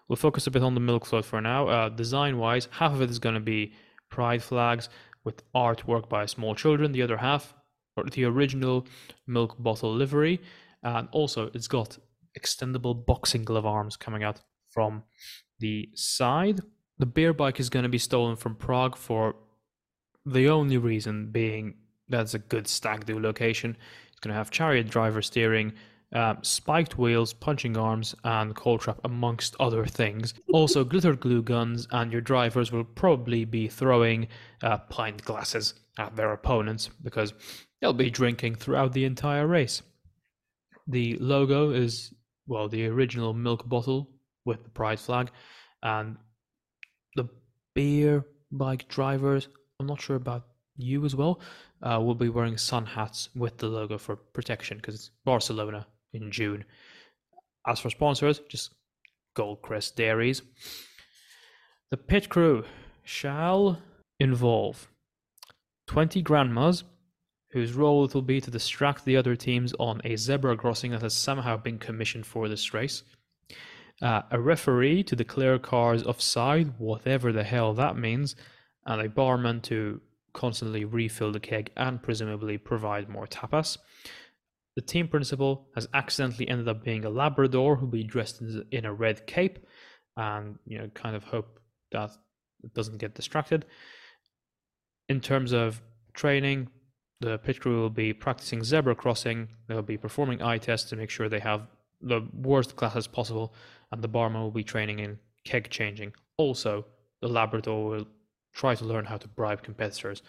[0.08, 1.68] We'll focus a bit on the milk float for now.
[1.68, 3.74] Uh, design wise, half of it is going to be
[4.10, 4.90] pride flags
[5.24, 7.54] with artwork by small children, the other half,
[7.98, 8.86] or the original
[9.26, 10.40] milk bottle livery.
[10.84, 11.98] And also, it's got
[12.40, 15.04] extendable boxing glove arms coming out from
[15.60, 16.62] the side.
[17.00, 19.36] The beer bike is going to be stolen from Prague for
[20.26, 21.76] the only reason being
[22.08, 23.76] that's a good stag do location.
[24.10, 25.74] It's going to have chariot driver steering,
[26.16, 30.34] uh, spiked wheels, punching arms, and caltrop, amongst other things.
[30.52, 34.28] Also, glitter glue guns, and your drivers will probably be throwing
[34.64, 37.34] uh, pint glasses at their opponents because
[37.82, 39.82] they'll be drinking throughout the entire race.
[40.88, 42.14] The logo is,
[42.48, 44.10] well, the original milk bottle
[44.46, 45.30] with the pride flag,
[45.84, 46.16] and
[47.16, 47.28] the
[47.74, 49.50] beer bike drivers
[49.80, 50.46] I'm not sure about
[50.78, 51.42] you as well,
[51.82, 55.86] uh, will be wearing sun hats with the logo for protection because it's Barcelona
[56.16, 56.66] in June.
[57.68, 58.74] As for sponsors, just
[59.36, 60.42] Goldcrest Dairies.
[61.92, 62.64] The pit crew
[63.04, 63.82] shall
[64.20, 64.88] involve
[65.88, 66.84] 20 grandmas
[67.52, 71.02] whose role it will be to distract the other teams on a zebra crossing that
[71.02, 73.04] has somehow been commissioned for this race.
[74.02, 78.36] Uh, a referee to declare cars offside, whatever the hell that means,
[78.86, 80.02] and a barman to
[80.34, 83.78] constantly refill the keg and presumably provide more tapas.
[84.76, 88.94] The team principal has accidentally ended up being a Labrador who'll be dressed in a
[88.94, 89.60] red cape,
[90.18, 91.60] and you know, kind of hope
[91.92, 92.12] that
[92.74, 93.66] doesn't get distracted.
[95.08, 95.82] In terms of
[96.14, 96.70] training,
[97.22, 99.48] the pit crew will be practicing zebra crossing.
[99.68, 101.68] They'll be performing eye tests to make sure they have
[102.02, 103.54] the worst classes possible,
[103.92, 106.14] and the barman will be training in keg changing.
[106.38, 106.86] Also,
[107.22, 108.08] the Labrador will
[108.54, 110.22] try to learn how to bribe competitors.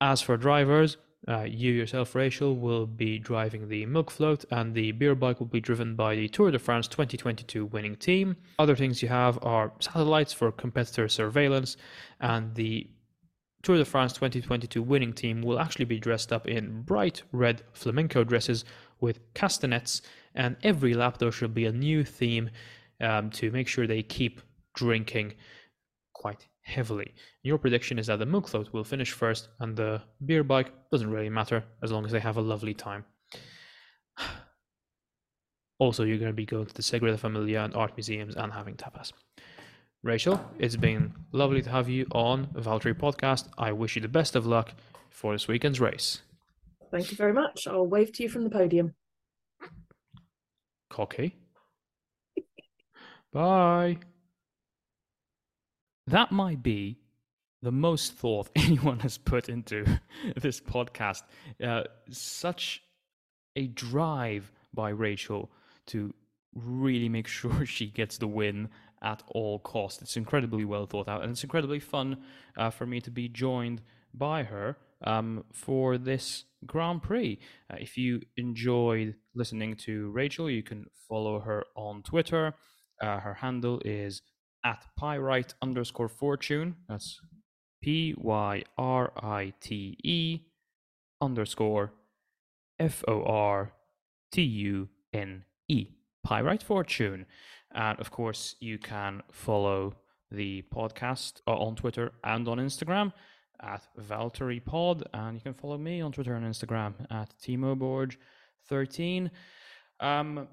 [0.00, 0.96] As for drivers,
[1.26, 5.46] uh, you yourself, Rachel, will be driving the milk float, and the beer bike will
[5.46, 8.36] be driven by the Tour de France 2022 winning team.
[8.58, 11.76] Other things you have are satellites for competitor surveillance,
[12.20, 12.88] and the
[13.62, 18.22] Tour de France 2022 winning team will actually be dressed up in bright red flamenco
[18.22, 18.64] dresses
[19.00, 20.02] with castanets,
[20.34, 22.48] and every lap there should be a new theme
[23.00, 24.40] um, to make sure they keep
[24.74, 25.34] drinking
[26.12, 27.14] quite heavily.
[27.42, 31.10] Your prediction is that the milk float will finish first and the beer bike doesn't
[31.10, 33.04] really matter as long as they have a lovely time.
[35.80, 38.74] Also, you're going to be going to the Sagrada Familia and art museums and having
[38.74, 39.12] tapas.
[40.02, 43.46] Rachel, it's been lovely to have you on Valtteri Podcast.
[43.56, 44.72] I wish you the best of luck
[45.10, 46.22] for this weekend's race.
[46.90, 47.68] Thank you very much.
[47.68, 48.96] I'll wave to you from the podium.
[50.90, 51.36] Cocky.
[53.32, 53.98] Bye
[56.10, 56.98] that might be
[57.62, 59.84] the most thought anyone has put into
[60.36, 61.22] this podcast.
[61.62, 62.82] Uh, such
[63.56, 65.50] a drive by Rachel
[65.86, 66.14] to
[66.54, 68.68] really make sure she gets the win
[69.02, 70.02] at all costs.
[70.02, 72.18] It's incredibly well thought out, and it's incredibly fun
[72.56, 73.80] uh, for me to be joined
[74.14, 77.38] by her um, for this Grand Prix.
[77.70, 82.54] Uh, if you enjoyed listening to Rachel, you can follow her on Twitter.
[83.00, 84.22] Uh, her handle is
[84.64, 86.76] at pyrite underscore fortune.
[86.88, 87.20] That's
[87.82, 90.40] P Y R I T E
[91.20, 91.92] underscore
[92.78, 93.72] F O R
[94.32, 95.88] T U N E.
[96.24, 97.26] Pyrite Fortune.
[97.74, 99.94] And of course, you can follow
[100.30, 103.12] the podcast uh, on Twitter and on Instagram
[103.62, 105.08] at Valtteri Pod.
[105.12, 107.76] And you can follow me on Twitter and Instagram at Timo
[108.70, 109.30] TimoBorge13.
[110.00, 110.48] Um,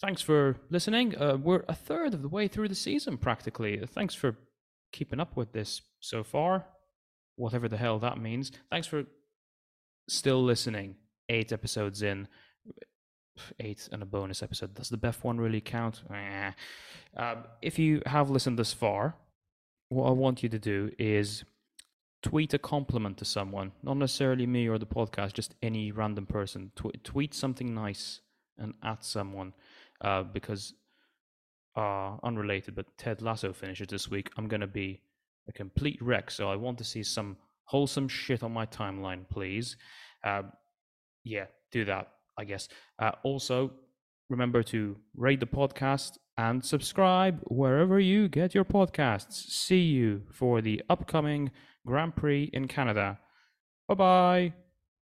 [0.00, 1.16] thanks for listening.
[1.16, 3.80] Uh, we're a third of the way through the season practically.
[3.86, 4.36] Thanks for
[4.92, 6.66] keeping up with this so far,
[7.36, 8.52] whatever the hell that means.
[8.70, 9.04] Thanks for
[10.08, 10.96] still listening.
[11.28, 12.28] Eight episodes in,
[13.60, 14.74] eight and a bonus episode.
[14.74, 16.02] Does the Beth one really count?
[17.16, 19.16] Um, if you have listened this far,
[19.90, 21.44] what I want you to do is
[22.22, 26.72] tweet a compliment to someone, not necessarily me or the podcast, just any random person.
[26.76, 28.20] Tw- tweet something nice
[28.56, 29.54] and at someone
[30.00, 30.74] uh, because
[31.76, 34.30] uh, unrelated, but Ted Lasso finishes this week.
[34.36, 35.00] I'm going to be
[35.48, 39.76] a complete wreck, so I want to see some wholesome shit on my timeline, please.
[40.24, 40.42] Uh,
[41.24, 42.68] yeah, do that, I guess.
[42.98, 43.72] Uh, also,
[44.28, 49.50] Remember to rate the podcast and subscribe wherever you get your podcasts.
[49.50, 51.50] See you for the upcoming
[51.86, 53.18] Grand Prix in Canada.
[53.88, 54.67] Bye bye.